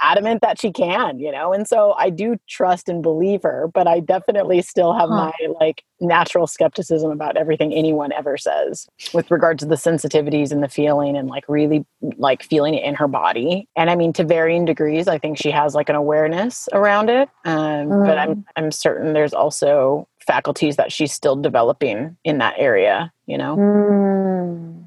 adamant 0.00 0.40
that 0.42 0.60
she 0.60 0.70
can, 0.72 1.18
you 1.18 1.32
know? 1.32 1.52
And 1.52 1.66
so 1.66 1.94
I 1.98 2.10
do 2.10 2.36
trust 2.48 2.88
and 2.88 3.02
believe 3.02 3.42
her, 3.42 3.68
but 3.72 3.86
I 3.86 4.00
definitely 4.00 4.62
still 4.62 4.92
have 4.94 5.08
Huh. 5.08 5.32
my 5.32 5.32
like 5.60 5.84
natural 6.00 6.46
skepticism 6.46 7.10
about 7.10 7.36
everything 7.36 7.72
anyone 7.72 8.12
ever 8.12 8.36
says 8.36 8.86
with 9.14 9.30
regard 9.30 9.58
to 9.60 9.66
the 9.66 9.76
sensitivities 9.76 10.52
and 10.52 10.62
the 10.62 10.68
feeling 10.68 11.16
and 11.16 11.28
like 11.28 11.44
really 11.48 11.84
like 12.18 12.42
feeling 12.42 12.74
it 12.74 12.84
in 12.84 12.94
her 12.94 13.08
body. 13.08 13.68
And 13.76 13.88
I 13.90 13.96
mean 13.96 14.12
to 14.14 14.24
varying 14.24 14.64
degrees, 14.64 15.08
I 15.08 15.18
think 15.18 15.38
she 15.38 15.50
has 15.50 15.74
like 15.74 15.88
an 15.88 15.96
awareness 15.96 16.68
around 16.72 17.08
it. 17.10 17.28
Um, 17.44 17.88
but 18.04 18.18
I'm 18.18 18.44
I'm 18.56 18.70
certain 18.72 19.12
there's 19.14 19.34
also 19.34 20.08
faculties 20.26 20.76
that 20.76 20.92
she's 20.92 21.12
still 21.12 21.36
developing 21.36 22.16
in 22.24 22.38
that 22.38 22.54
area, 22.58 23.12
you 23.26 23.38
know. 23.38 23.56
Mm, 23.56 24.84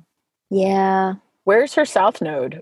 yeah 0.49 1.15
Where's 1.45 1.73
her 1.75 1.85
south 1.85 2.21
node? 2.21 2.61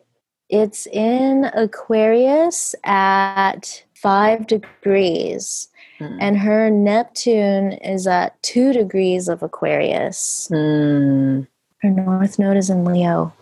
It's 0.50 0.88
in 0.88 1.50
Aquarius 1.54 2.74
at 2.84 3.84
five 3.94 4.48
degrees, 4.48 5.68
Hmm. 6.00 6.18
and 6.20 6.38
her 6.38 6.70
Neptune 6.70 7.74
is 7.74 8.06
at 8.06 8.42
two 8.44 8.72
degrees 8.72 9.28
of 9.28 9.42
Aquarius. 9.42 10.48
Hmm. 10.50 11.42
Her 11.82 11.90
North 11.90 12.38
Node 12.40 12.58
is 12.58 12.70
in 12.70 12.86
Leo. 12.86 13.34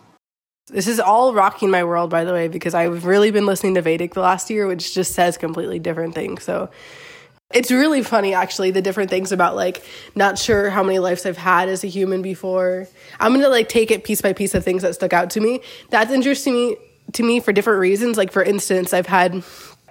This 0.68 0.88
is 0.88 0.98
all 0.98 1.32
rocking 1.32 1.70
my 1.70 1.84
world, 1.84 2.10
by 2.10 2.24
the 2.24 2.32
way, 2.32 2.48
because 2.48 2.74
I've 2.74 3.04
really 3.04 3.30
been 3.30 3.46
listening 3.46 3.74
to 3.74 3.82
Vedic 3.82 4.14
the 4.14 4.20
last 4.20 4.50
year, 4.50 4.66
which 4.66 4.94
just 4.94 5.14
says 5.14 5.36
completely 5.36 5.78
different 5.78 6.14
things. 6.14 6.42
So 6.42 6.70
it's 7.54 7.70
really 7.70 8.02
funny, 8.02 8.34
actually, 8.34 8.72
the 8.72 8.82
different 8.82 9.08
things 9.08 9.30
about 9.30 9.54
like 9.54 9.84
not 10.16 10.38
sure 10.38 10.70
how 10.70 10.82
many 10.82 10.98
lives 10.98 11.24
I've 11.24 11.36
had 11.36 11.68
as 11.68 11.84
a 11.84 11.86
human 11.86 12.20
before. 12.20 12.88
I'm 13.20 13.32
gonna 13.32 13.48
like 13.48 13.68
take 13.68 13.90
it 13.92 14.02
piece 14.02 14.20
by 14.20 14.32
piece 14.32 14.54
of 14.54 14.64
things 14.64 14.82
that 14.82 14.94
stuck 14.94 15.12
out 15.12 15.30
to 15.30 15.40
me. 15.40 15.60
That's 15.90 16.10
interesting 16.10 16.74
to 17.12 17.22
me 17.22 17.40
for 17.40 17.52
different 17.52 17.80
reasons. 17.80 18.16
Like 18.16 18.32
for 18.32 18.42
instance, 18.42 18.92
I've 18.92 19.06
had 19.06 19.42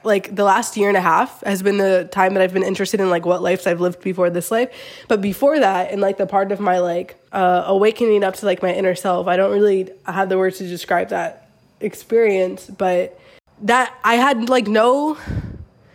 like 0.03 0.35
the 0.35 0.43
last 0.43 0.77
year 0.77 0.87
and 0.87 0.97
a 0.97 1.01
half 1.01 1.41
has 1.41 1.63
been 1.63 1.77
the 1.77 2.07
time 2.11 2.35
that 2.35 2.43
I've 2.43 2.53
been 2.53 2.63
interested 2.63 2.99
in 2.99 3.09
like 3.09 3.25
what 3.25 3.41
lives 3.41 3.65
I've 3.65 3.81
lived 3.81 4.01
before 4.01 4.29
this 4.29 4.51
life. 4.51 4.69
But 5.07 5.21
before 5.21 5.59
that, 5.59 5.91
and 5.91 5.99
like 5.99 6.17
the 6.17 6.27
part 6.27 6.51
of 6.51 6.59
my 6.59 6.79
like 6.79 7.15
uh, 7.31 7.63
awakening 7.65 8.23
up 8.23 8.35
to 8.35 8.45
like 8.45 8.61
my 8.61 8.73
inner 8.73 8.95
self, 8.95 9.27
I 9.27 9.35
don't 9.35 9.51
really 9.51 9.91
have 10.05 10.29
the 10.29 10.37
words 10.37 10.59
to 10.59 10.67
describe 10.67 11.09
that 11.09 11.49
experience. 11.79 12.67
But 12.69 13.19
that 13.63 13.93
I 14.03 14.15
had 14.15 14.49
like 14.49 14.67
no 14.67 15.17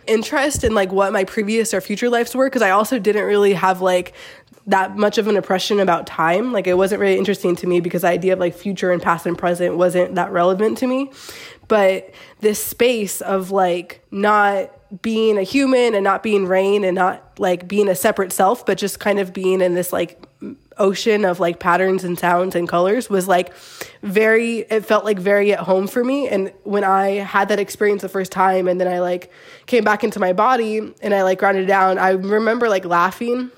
interest 0.07 0.63
in 0.63 0.73
like 0.73 0.91
what 0.91 1.13
my 1.13 1.23
previous 1.23 1.73
or 1.73 1.79
future 1.79 2.09
lives 2.09 2.35
were 2.35 2.47
because 2.47 2.61
I 2.61 2.71
also 2.71 2.99
didn't 2.99 3.25
really 3.25 3.53
have 3.53 3.81
like 3.81 4.13
that 4.67 4.95
much 4.95 5.17
of 5.17 5.27
an 5.27 5.35
impression 5.35 5.79
about 5.79 6.07
time. 6.07 6.51
Like 6.53 6.67
it 6.67 6.75
wasn't 6.75 7.01
really 7.01 7.17
interesting 7.17 7.55
to 7.57 7.67
me 7.67 7.79
because 7.79 8.01
the 8.03 8.09
idea 8.09 8.33
of 8.33 8.39
like 8.39 8.53
future 8.53 8.91
and 8.91 9.01
past 9.01 9.25
and 9.25 9.37
present 9.37 9.77
wasn't 9.77 10.15
that 10.15 10.31
relevant 10.31 10.77
to 10.79 10.87
me. 10.87 11.11
But 11.67 12.13
this 12.39 12.63
space 12.63 13.21
of 13.21 13.51
like 13.51 14.05
not 14.11 14.71
being 15.01 15.37
a 15.37 15.43
human 15.43 15.95
and 15.95 16.03
not 16.03 16.21
being 16.21 16.45
rain 16.45 16.83
and 16.83 16.95
not 16.95 17.39
like 17.39 17.67
being 17.67 17.87
a 17.87 17.95
separate 17.95 18.33
self, 18.33 18.65
but 18.65 18.77
just 18.77 18.99
kind 18.99 19.19
of 19.19 19.33
being 19.33 19.61
in 19.61 19.73
this 19.73 19.93
like 19.93 20.21
ocean 20.77 21.25
of 21.25 21.39
like 21.39 21.59
patterns 21.59 22.03
and 22.03 22.17
sounds 22.17 22.55
and 22.55 22.67
colors 22.67 23.09
was 23.09 23.27
like 23.27 23.53
very 24.01 24.59
it 24.59 24.85
felt 24.85 25.05
like 25.05 25.19
very 25.19 25.53
at 25.53 25.59
home 25.59 25.85
for 25.85 26.03
me 26.03 26.27
and 26.27 26.51
when 26.63 26.83
i 26.83 27.09
had 27.09 27.49
that 27.49 27.59
experience 27.59 28.01
the 28.01 28.09
first 28.09 28.31
time 28.31 28.67
and 28.67 28.81
then 28.81 28.87
i 28.87 28.99
like 28.99 29.31
came 29.67 29.83
back 29.83 30.03
into 30.03 30.19
my 30.19 30.33
body 30.33 30.77
and 31.01 31.13
i 31.13 31.21
like 31.21 31.37
grounded 31.37 31.67
down 31.67 31.99
i 31.99 32.11
remember 32.11 32.67
like 32.67 32.85
laughing 32.85 33.51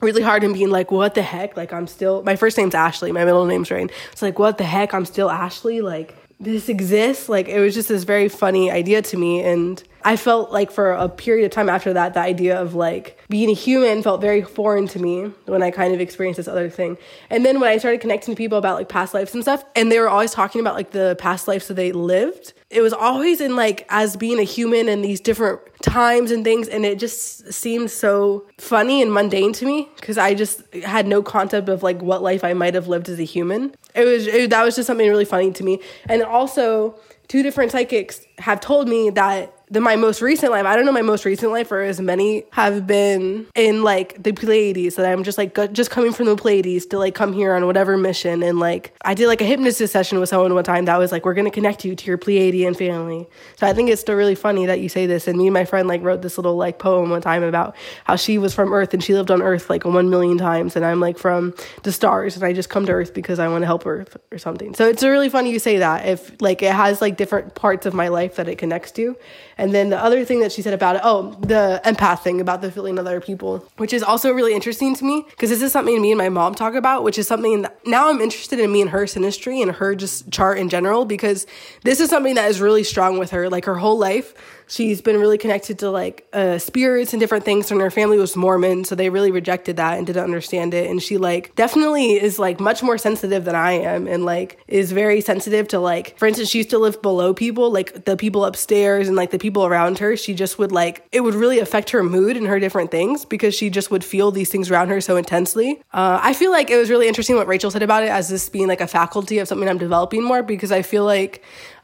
really 0.00 0.22
hard 0.22 0.44
and 0.44 0.54
being 0.54 0.70
like 0.70 0.90
what 0.90 1.14
the 1.14 1.22
heck? 1.22 1.56
Like 1.56 1.72
i'm 1.72 1.86
still 1.86 2.22
my 2.22 2.36
first 2.36 2.56
name's 2.58 2.74
ashley 2.74 3.12
my 3.12 3.24
middle 3.24 3.46
name's 3.46 3.70
rain. 3.70 3.90
It's 4.12 4.22
like 4.22 4.38
what 4.38 4.58
the 4.58 4.64
heck? 4.64 4.94
I'm 4.94 5.04
still 5.04 5.30
ashley? 5.30 5.80
Like 5.80 6.14
this 6.38 6.68
exists? 6.68 7.28
Like 7.28 7.48
it 7.48 7.60
was 7.60 7.74
just 7.74 7.88
this 7.88 8.04
very 8.04 8.28
funny 8.28 8.70
idea 8.70 9.02
to 9.02 9.16
me 9.16 9.42
and 9.42 9.82
i 10.06 10.16
felt 10.16 10.50
like 10.50 10.70
for 10.70 10.92
a 10.92 11.08
period 11.08 11.44
of 11.44 11.50
time 11.50 11.68
after 11.68 11.92
that 11.92 12.14
the 12.14 12.20
idea 12.20 12.60
of 12.60 12.74
like 12.74 13.18
being 13.28 13.50
a 13.50 13.54
human 13.54 14.02
felt 14.02 14.20
very 14.20 14.42
foreign 14.42 14.86
to 14.88 14.98
me 14.98 15.24
when 15.46 15.62
i 15.62 15.70
kind 15.70 15.92
of 15.92 16.00
experienced 16.00 16.36
this 16.36 16.48
other 16.48 16.70
thing. 16.70 16.96
And 17.28 17.44
then 17.44 17.60
when 17.60 17.70
i 17.70 17.76
started 17.78 18.00
connecting 18.00 18.34
to 18.34 18.36
people 18.36 18.58
about 18.58 18.76
like 18.76 18.88
past 18.88 19.12
lives 19.12 19.34
and 19.34 19.42
stuff 19.42 19.64
and 19.74 19.92
they 19.92 20.00
were 20.00 20.08
always 20.08 20.32
talking 20.32 20.60
about 20.60 20.74
like 20.74 20.92
the 20.92 21.16
past 21.18 21.48
lives 21.48 21.68
that 21.68 21.74
they 21.74 21.92
lived 21.92 22.54
it 22.70 22.80
was 22.80 22.92
always 22.92 23.40
in 23.40 23.54
like 23.56 23.86
as 23.90 24.16
being 24.16 24.38
a 24.38 24.44
human 24.44 24.88
in 24.88 25.02
these 25.02 25.20
different 25.20 25.60
times 25.82 26.30
and 26.30 26.44
things 26.44 26.68
and 26.68 26.84
it 26.84 26.98
just 26.98 27.52
seemed 27.52 27.90
so 27.90 28.46
funny 28.58 29.02
and 29.02 29.12
mundane 29.12 29.52
to 29.52 29.66
me 29.66 29.88
because 29.96 30.18
i 30.18 30.34
just 30.34 30.62
had 30.74 31.06
no 31.06 31.22
concept 31.22 31.68
of 31.68 31.82
like 31.82 32.00
what 32.00 32.22
life 32.22 32.42
i 32.42 32.52
might 32.52 32.74
have 32.74 32.88
lived 32.88 33.08
as 33.08 33.20
a 33.20 33.24
human. 33.24 33.74
It 33.94 34.04
was 34.04 34.26
it, 34.26 34.50
that 34.50 34.64
was 34.64 34.76
just 34.76 34.86
something 34.86 35.08
really 35.08 35.24
funny 35.24 35.52
to 35.52 35.64
me. 35.64 35.80
And 36.08 36.22
also 36.22 36.98
two 37.28 37.42
different 37.42 37.72
psychics 37.72 38.24
have 38.38 38.60
told 38.60 38.88
me 38.88 39.10
that 39.10 39.52
the 39.68 39.80
my 39.80 39.96
most 39.96 40.22
recent 40.22 40.52
life 40.52 40.64
i 40.64 40.76
don't 40.76 40.86
know 40.86 40.92
my 40.92 41.02
most 41.02 41.24
recent 41.24 41.50
life 41.50 41.72
or 41.72 41.80
as 41.80 42.00
many 42.00 42.44
have 42.52 42.86
been 42.86 43.46
in 43.54 43.82
like 43.82 44.22
the 44.22 44.32
pleiades 44.32 44.94
that 44.96 45.06
i'm 45.06 45.24
just 45.24 45.38
like 45.38 45.54
go- 45.54 45.66
just 45.66 45.90
coming 45.90 46.12
from 46.12 46.26
the 46.26 46.36
pleiades 46.36 46.86
to 46.86 46.98
like 46.98 47.14
come 47.14 47.32
here 47.32 47.54
on 47.54 47.66
whatever 47.66 47.96
mission. 47.96 48.42
And 48.42 48.58
like 48.58 48.94
i 49.04 49.14
did 49.14 49.26
like 49.26 49.40
a 49.40 49.44
hypnosis 49.44 49.90
session 49.90 50.20
with 50.20 50.28
someone 50.28 50.54
one 50.54 50.64
time 50.64 50.84
that 50.84 50.98
was 50.98 51.12
like 51.12 51.24
we're 51.24 51.34
going 51.34 51.46
to 51.46 51.50
connect 51.50 51.84
you 51.84 51.94
to 51.96 52.06
your 52.06 52.18
pleiadian 52.18 52.76
family. 52.76 53.26
So 53.56 53.66
i 53.66 53.72
think 53.72 53.90
it's 53.90 54.00
still 54.00 54.14
really 54.14 54.34
funny 54.34 54.66
that 54.66 54.80
you 54.80 54.88
say 54.88 55.06
this. 55.06 55.26
And 55.26 55.38
me 55.38 55.46
and 55.46 55.54
my 55.54 55.64
friend 55.64 55.88
like 55.88 56.02
wrote 56.02 56.22
this 56.22 56.38
little 56.38 56.56
like 56.56 56.78
poem 56.78 57.10
one 57.10 57.22
time 57.22 57.42
about 57.42 57.76
how 58.04 58.16
she 58.16 58.38
was 58.38 58.54
from 58.54 58.72
earth 58.72 58.94
and 58.94 59.02
she 59.02 59.14
lived 59.14 59.30
on 59.30 59.42
earth 59.42 59.68
like 59.68 59.84
one 59.84 60.10
million 60.10 60.38
times. 60.38 60.76
And 60.76 60.84
i'm 60.84 61.00
like 61.00 61.18
from 61.18 61.54
the 61.82 61.92
stars 61.92 62.36
and 62.36 62.44
i 62.44 62.52
just 62.52 62.70
come 62.70 62.86
to 62.86 62.92
earth 62.92 63.12
because 63.14 63.38
i 63.38 63.48
want 63.48 63.62
to 63.62 63.66
help 63.66 63.84
earth 63.86 64.16
or 64.30 64.38
something. 64.38 64.74
So 64.74 64.86
it's 64.88 65.02
really 65.02 65.28
funny 65.28 65.50
you 65.50 65.58
say 65.58 65.78
that 65.78 66.06
if 66.06 66.40
like 66.40 66.62
it 66.62 66.72
has 66.72 67.00
like 67.00 67.16
different 67.16 67.54
parts 67.54 67.86
of 67.86 67.94
my 67.94 68.08
life 68.08 68.36
that 68.36 68.48
it 68.48 68.56
connects 68.58 68.92
to 68.92 69.16
and 69.58 69.74
then 69.74 69.88
the 69.88 70.02
other 70.02 70.24
thing 70.24 70.40
that 70.40 70.52
she 70.52 70.60
said 70.60 70.74
about 70.74 70.96
it, 70.96 71.02
oh, 71.02 71.32
the 71.40 71.80
empath 71.84 72.20
thing 72.20 72.40
about 72.40 72.60
the 72.60 72.70
feeling 72.70 72.98
of 72.98 73.06
other 73.06 73.20
people, 73.22 73.66
which 73.78 73.94
is 73.94 74.02
also 74.02 74.30
really 74.32 74.54
interesting 74.54 74.94
to 74.96 75.04
me 75.04 75.24
because 75.30 75.48
this 75.48 75.62
is 75.62 75.72
something 75.72 76.00
me 76.00 76.12
and 76.12 76.18
my 76.18 76.28
mom 76.28 76.54
talk 76.54 76.74
about, 76.74 77.04
which 77.04 77.18
is 77.18 77.26
something 77.26 77.62
that 77.62 77.86
now 77.86 78.10
I'm 78.10 78.20
interested 78.20 78.60
in 78.60 78.70
me 78.70 78.82
and 78.82 78.90
her 78.90 79.04
synastry 79.04 79.62
and 79.62 79.72
her 79.72 79.94
just 79.94 80.30
chart 80.30 80.58
in 80.58 80.68
general 80.68 81.06
because 81.06 81.46
this 81.82 82.00
is 82.00 82.10
something 82.10 82.34
that 82.34 82.50
is 82.50 82.60
really 82.60 82.84
strong 82.84 83.18
with 83.18 83.30
her. 83.30 83.48
Like 83.48 83.64
her 83.64 83.76
whole 83.76 83.98
life, 83.98 84.34
she's 84.66 85.00
been 85.00 85.18
really 85.18 85.38
connected 85.38 85.78
to 85.80 85.90
like 85.90 86.26
uh, 86.32 86.58
spirits 86.58 87.12
and 87.12 87.20
different 87.20 87.44
things. 87.44 87.70
And 87.70 87.80
her 87.80 87.90
family 87.90 88.18
was 88.18 88.36
Mormon, 88.36 88.84
so 88.84 88.94
they 88.94 89.10
really 89.10 89.30
rejected 89.30 89.76
that 89.76 89.98
and 89.98 90.06
didn't 90.06 90.24
understand 90.24 90.74
it. 90.74 90.90
And 90.90 91.02
she 91.02 91.18
like 91.18 91.54
definitely 91.54 92.12
is 92.12 92.38
like 92.38 92.60
much 92.60 92.82
more 92.82 92.98
sensitive 92.98 93.44
than 93.44 93.54
I 93.54 93.72
am, 93.72 94.06
and 94.06 94.24
like 94.24 94.58
is 94.68 94.92
very 94.92 95.20
sensitive 95.20 95.68
to 95.68 95.78
like, 95.78 96.18
for 96.18 96.26
instance, 96.26 96.50
she 96.50 96.58
used 96.58 96.70
to 96.70 96.78
live 96.78 97.00
below 97.02 97.34
people, 97.34 97.70
like 97.70 98.04
the 98.04 98.16
people 98.16 98.44
upstairs 98.44 99.08
and 99.08 99.16
like 99.16 99.30
the 99.30 99.38
people 99.38 99.66
around 99.66 99.98
her. 99.98 100.16
She 100.16 100.34
just 100.34 100.58
would 100.58 100.72
like 100.72 101.06
it 101.12 101.20
would 101.20 101.34
really 101.34 101.58
affect 101.58 101.90
her 101.90 102.02
mood 102.02 102.36
and 102.36 102.46
her 102.46 102.58
different 102.58 102.90
things 102.90 103.24
because 103.24 103.54
she 103.54 103.70
just 103.70 103.90
would 103.90 104.04
feel 104.04 104.30
these 104.30 104.50
things 104.50 104.70
around 104.70 104.88
her 104.88 105.00
so 105.00 105.16
intensely. 105.16 105.82
Uh, 105.92 106.20
I 106.22 106.32
feel 106.32 106.50
like 106.50 106.70
it 106.70 106.76
was 106.76 106.90
really 106.90 107.08
interesting 107.08 107.36
what 107.36 107.46
Rachel 107.46 107.70
said 107.70 107.82
about 107.82 108.02
it 108.02 108.10
as 108.10 108.28
this 108.28 108.48
being 108.48 108.68
like 108.68 108.80
a 108.80 108.86
faculty 108.86 109.38
of 109.38 109.48
something 109.48 109.68
I'm 109.68 109.78
developing 109.78 110.22
more 110.22 110.42
because 110.42 110.72
I 110.72 110.82
feel 110.82 111.04
like 111.04 111.42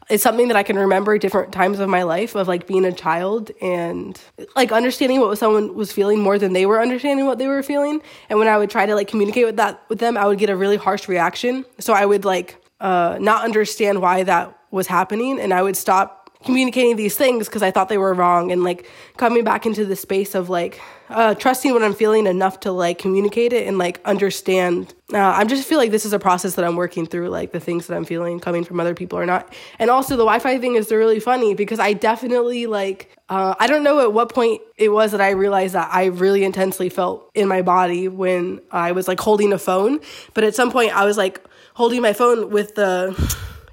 it's 0.09 0.23
something 0.23 0.47
that 0.47 0.57
I 0.57 0.63
can 0.63 0.77
remember 0.77 1.17
different 1.17 1.53
times 1.53 1.79
of 1.79 1.89
my 1.89 2.03
life 2.03 2.35
of 2.35 2.47
like 2.47 2.67
being 2.67 2.85
a 2.85 2.91
child 2.91 3.51
and 3.61 4.19
like 4.55 4.71
understanding 4.71 5.19
what 5.19 5.37
someone 5.37 5.75
was 5.75 5.91
feeling 5.91 6.19
more 6.21 6.37
than 6.37 6.53
they 6.53 6.65
were 6.65 6.81
understanding 6.81 7.25
what 7.25 7.37
they 7.37 7.47
were 7.47 7.63
feeling. 7.63 8.01
And 8.29 8.39
when 8.39 8.47
I 8.47 8.57
would 8.57 8.69
try 8.69 8.85
to 8.85 8.95
like 8.95 9.07
communicate 9.07 9.45
with 9.45 9.57
that 9.57 9.83
with 9.89 9.99
them, 9.99 10.17
I 10.17 10.25
would 10.25 10.39
get 10.39 10.49
a 10.49 10.55
really 10.55 10.77
harsh 10.77 11.07
reaction. 11.07 11.65
So 11.79 11.93
I 11.93 12.05
would 12.05 12.25
like 12.25 12.63
uh, 12.79 13.17
not 13.19 13.43
understand 13.43 14.01
why 14.01 14.23
that 14.23 14.57
was 14.71 14.87
happening, 14.87 15.39
and 15.39 15.53
I 15.53 15.61
would 15.61 15.77
stop 15.77 16.22
communicating 16.43 16.95
these 16.95 17.15
things 17.15 17.47
because 17.47 17.63
I 17.63 17.71
thought 17.71 17.89
they 17.89 17.97
were 17.97 18.13
wrong 18.13 18.51
and 18.51 18.63
like 18.63 18.89
coming 19.17 19.43
back 19.43 19.65
into 19.65 19.85
the 19.85 19.95
space 19.95 20.35
of 20.35 20.49
like 20.49 20.81
uh, 21.09 21.35
trusting 21.35 21.73
what 21.73 21.83
I'm 21.83 21.93
feeling 21.93 22.27
enough 22.27 22.61
to 22.61 22.71
like 22.71 22.97
communicate 22.97 23.53
it 23.53 23.67
and 23.67 23.77
like 23.77 24.01
understand. 24.05 24.93
Uh, 25.13 25.19
I 25.19 25.43
just 25.45 25.67
feel 25.67 25.77
like 25.77 25.91
this 25.91 26.05
is 26.05 26.13
a 26.13 26.19
process 26.19 26.55
that 26.55 26.65
I'm 26.65 26.75
working 26.75 27.05
through, 27.05 27.29
like 27.29 27.51
the 27.51 27.59
things 27.59 27.87
that 27.87 27.95
I'm 27.95 28.05
feeling 28.05 28.39
coming 28.39 28.63
from 28.63 28.79
other 28.79 28.95
people 28.95 29.19
or 29.19 29.25
not. 29.25 29.53
And 29.79 29.89
also 29.89 30.15
the 30.15 30.23
Wi-Fi 30.23 30.59
thing 30.59 30.75
is 30.75 30.91
really 30.91 31.19
funny 31.19 31.53
because 31.53 31.79
I 31.79 31.93
definitely 31.93 32.65
like 32.65 33.15
uh, 33.29 33.55
I 33.59 33.67
don't 33.67 33.83
know 33.83 33.99
at 34.01 34.13
what 34.13 34.33
point 34.33 34.61
it 34.77 34.89
was 34.89 35.11
that 35.11 35.21
I 35.21 35.31
realized 35.31 35.75
that 35.75 35.89
I 35.91 36.05
really 36.05 36.43
intensely 36.43 36.89
felt 36.89 37.31
in 37.33 37.47
my 37.47 37.61
body 37.61 38.07
when 38.07 38.61
I 38.71 38.91
was 38.91 39.07
like 39.07 39.19
holding 39.19 39.53
a 39.53 39.59
phone, 39.59 39.99
but 40.33 40.43
at 40.43 40.55
some 40.55 40.71
point 40.71 40.95
I 40.95 41.05
was 41.05 41.17
like 41.17 41.41
holding 41.73 42.01
my 42.01 42.13
phone 42.13 42.49
with 42.49 42.75
the 42.75 43.15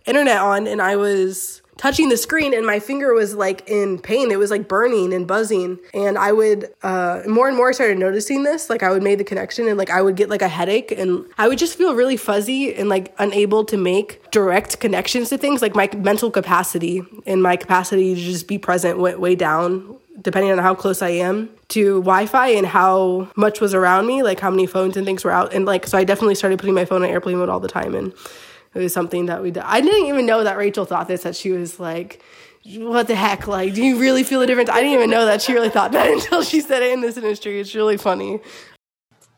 internet 0.07 0.39
on 0.39 0.67
and 0.67 0.81
I 0.81 0.97
was 0.97 1.63
touching 1.81 2.11
the 2.11 2.17
screen 2.19 2.53
and 2.53 2.67
my 2.67 2.79
finger 2.79 3.15
was 3.15 3.35
like 3.35 3.67
in 3.67 3.99
pain. 3.99 4.31
It 4.31 4.39
was 4.39 4.51
like 4.51 4.69
burning 4.69 5.15
and 5.15 5.27
buzzing. 5.27 5.79
And 5.95 6.19
I 6.19 6.31
would, 6.31 6.69
uh, 6.83 7.23
more 7.27 7.49
and 7.49 7.57
more 7.57 7.73
started 7.73 7.97
noticing 7.97 8.43
this. 8.43 8.69
Like 8.69 8.83
I 8.83 8.91
would 8.91 9.03
make 9.03 9.17
the 9.17 9.25
connection 9.25 9.67
and 9.67 9.79
like 9.79 9.89
I 9.89 10.03
would 10.03 10.15
get 10.15 10.29
like 10.29 10.43
a 10.43 10.49
headache 10.49 10.93
and 10.93 11.25
I 11.39 11.49
would 11.49 11.57
just 11.57 11.79
feel 11.79 11.95
really 11.95 12.19
fuzzy 12.19 12.75
and 12.75 12.91
like 12.91 13.15
unable 13.19 13.65
to 13.65 13.79
make 13.79 14.31
direct 14.31 14.79
connections 14.79 15.31
to 15.31 15.39
things. 15.39 15.63
Like 15.63 15.75
my 15.75 15.89
mental 15.97 16.31
capacity 16.31 17.03
and 17.25 17.43
my 17.43 17.57
capacity 17.57 18.15
to 18.15 18.21
just 18.21 18.47
be 18.47 18.59
present 18.59 18.99
went 18.99 19.19
way 19.19 19.35
down 19.35 19.97
depending 20.21 20.53
on 20.53 20.59
how 20.59 20.75
close 20.75 21.01
I 21.01 21.09
am 21.09 21.49
to 21.69 22.01
Wi-Fi 22.03 22.49
and 22.49 22.67
how 22.67 23.31
much 23.37 23.59
was 23.63 23.73
around 23.73 24.07
me, 24.07 24.23
like 24.23 24.39
how 24.39 24.51
many 24.51 24.67
phones 24.67 24.99
and 24.99 25.07
things 25.07 25.25
were 25.25 25.31
out. 25.31 25.55
And 25.55 25.65
like, 25.65 25.87
so 25.87 25.97
I 25.97 26.05
definitely 26.05 26.35
started 26.35 26.59
putting 26.59 26.75
my 26.75 26.85
phone 26.85 27.03
on 27.03 27.09
airplane 27.09 27.39
mode 27.39 27.49
all 27.49 27.59
the 27.59 27.69
time. 27.69 27.95
And 27.95 28.13
it 28.75 28.79
was 28.79 28.93
something 28.93 29.27
that 29.27 29.43
we 29.43 29.51
did. 29.51 29.63
I 29.65 29.81
didn't 29.81 30.07
even 30.07 30.27
know 30.27 30.45
that 30.45 30.57
Rachel 30.57 30.85
thought 30.85 31.09
this, 31.09 31.23
that 31.25 31.37
she 31.37 31.51
was 31.51 31.81
like, 31.81 32.23
what 32.65 33.09
the 33.09 33.15
heck? 33.15 33.47
Like, 33.47 33.75
do 33.75 33.83
you 33.83 33.99
really 33.99 34.23
feel 34.23 34.41
the 34.41 34.47
difference? 34.47 34.71
I 34.71 34.81
didn't 34.81 34.93
even 34.93 35.11
know 35.11 35.27
that 35.27 35.43
she 35.43 35.53
really 35.53 35.71
thought 35.71 35.93
that 35.93 36.09
until 36.13 36.43
she 36.43 36.61
said 36.61 36.83
it 36.83 36.93
in 36.93 37.01
this 37.01 37.17
synastry. 37.17 37.61
It's 37.61 37.75
really 37.75 37.97
funny. 37.97 38.41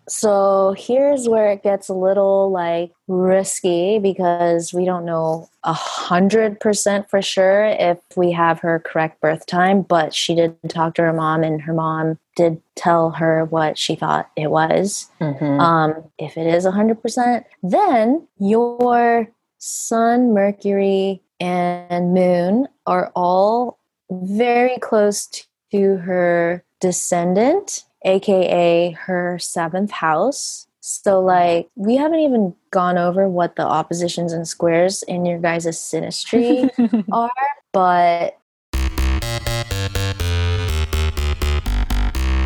So 0.08 0.74
here's 0.76 1.28
where 1.28 1.50
it 1.52 1.62
gets 1.62 1.88
a 1.88 1.94
little 1.94 2.50
like 2.50 2.92
risky 3.06 3.98
because 3.98 4.72
we 4.72 4.84
don't 4.84 5.04
know 5.04 5.48
a 5.62 5.72
hundred 5.72 6.58
percent 6.60 7.08
for 7.08 7.22
sure 7.22 7.64
if 7.66 7.98
we 8.16 8.32
have 8.32 8.60
her 8.60 8.80
correct 8.80 9.20
birth 9.20 9.46
time, 9.46 9.82
but 9.82 10.12
she 10.12 10.34
did 10.34 10.56
talk 10.68 10.94
to 10.94 11.02
her 11.02 11.12
mom 11.12 11.44
and 11.44 11.62
her 11.62 11.72
mom 11.72 12.18
did 12.34 12.60
tell 12.74 13.10
her 13.10 13.44
what 13.44 13.78
she 13.78 13.94
thought 13.94 14.30
it 14.36 14.50
was. 14.50 15.08
Mm-hmm. 15.20 15.60
Um, 15.60 16.04
if 16.18 16.36
it 16.36 16.46
is 16.46 16.64
a 16.64 16.72
hundred 16.72 17.00
percent, 17.00 17.46
then 17.62 18.26
your 18.38 19.28
sun, 19.58 20.34
Mercury, 20.34 21.22
and 21.38 22.12
moon 22.12 22.66
are 22.86 23.12
all 23.14 23.78
very 24.10 24.78
close 24.78 25.46
to 25.70 25.96
her 25.96 26.64
descendant 26.80 27.84
aka 28.04 28.90
her 28.92 29.38
seventh 29.38 29.90
house. 29.90 30.66
So, 30.80 31.18
mm-hmm. 31.18 31.26
like, 31.26 31.68
we 31.76 31.96
haven't 31.96 32.20
even 32.20 32.54
gone 32.70 32.98
over 32.98 33.28
what 33.28 33.56
the 33.56 33.62
oppositions 33.62 34.32
and 34.32 34.46
squares 34.46 35.02
in 35.04 35.24
your 35.24 35.38
guys' 35.38 35.66
synastry 35.66 36.70
are, 37.12 37.30
but 37.72 38.38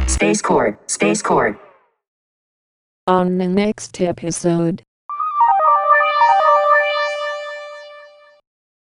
Space 0.07 0.41
Cord, 0.41 0.79
Space 0.87 1.23
Cord. 1.23 1.59
On 3.07 3.39
the 3.39 3.47
next 3.47 4.01
episode, 4.01 4.83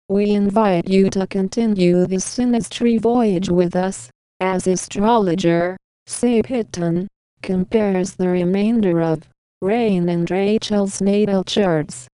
we 0.08 0.30
invite 0.30 0.88
you 0.88 1.10
to 1.10 1.26
continue 1.26 2.06
this 2.06 2.24
synastry 2.24 3.00
voyage 3.00 3.48
with 3.48 3.74
us, 3.74 4.10
as 4.40 4.66
astrologer, 4.66 5.76
Sapitton, 6.06 7.06
compares 7.42 8.14
the 8.14 8.28
remainder 8.28 9.00
of 9.00 9.28
Rain 9.60 10.08
and 10.08 10.30
Rachel's 10.30 11.00
natal 11.00 11.44
charts 11.44 12.08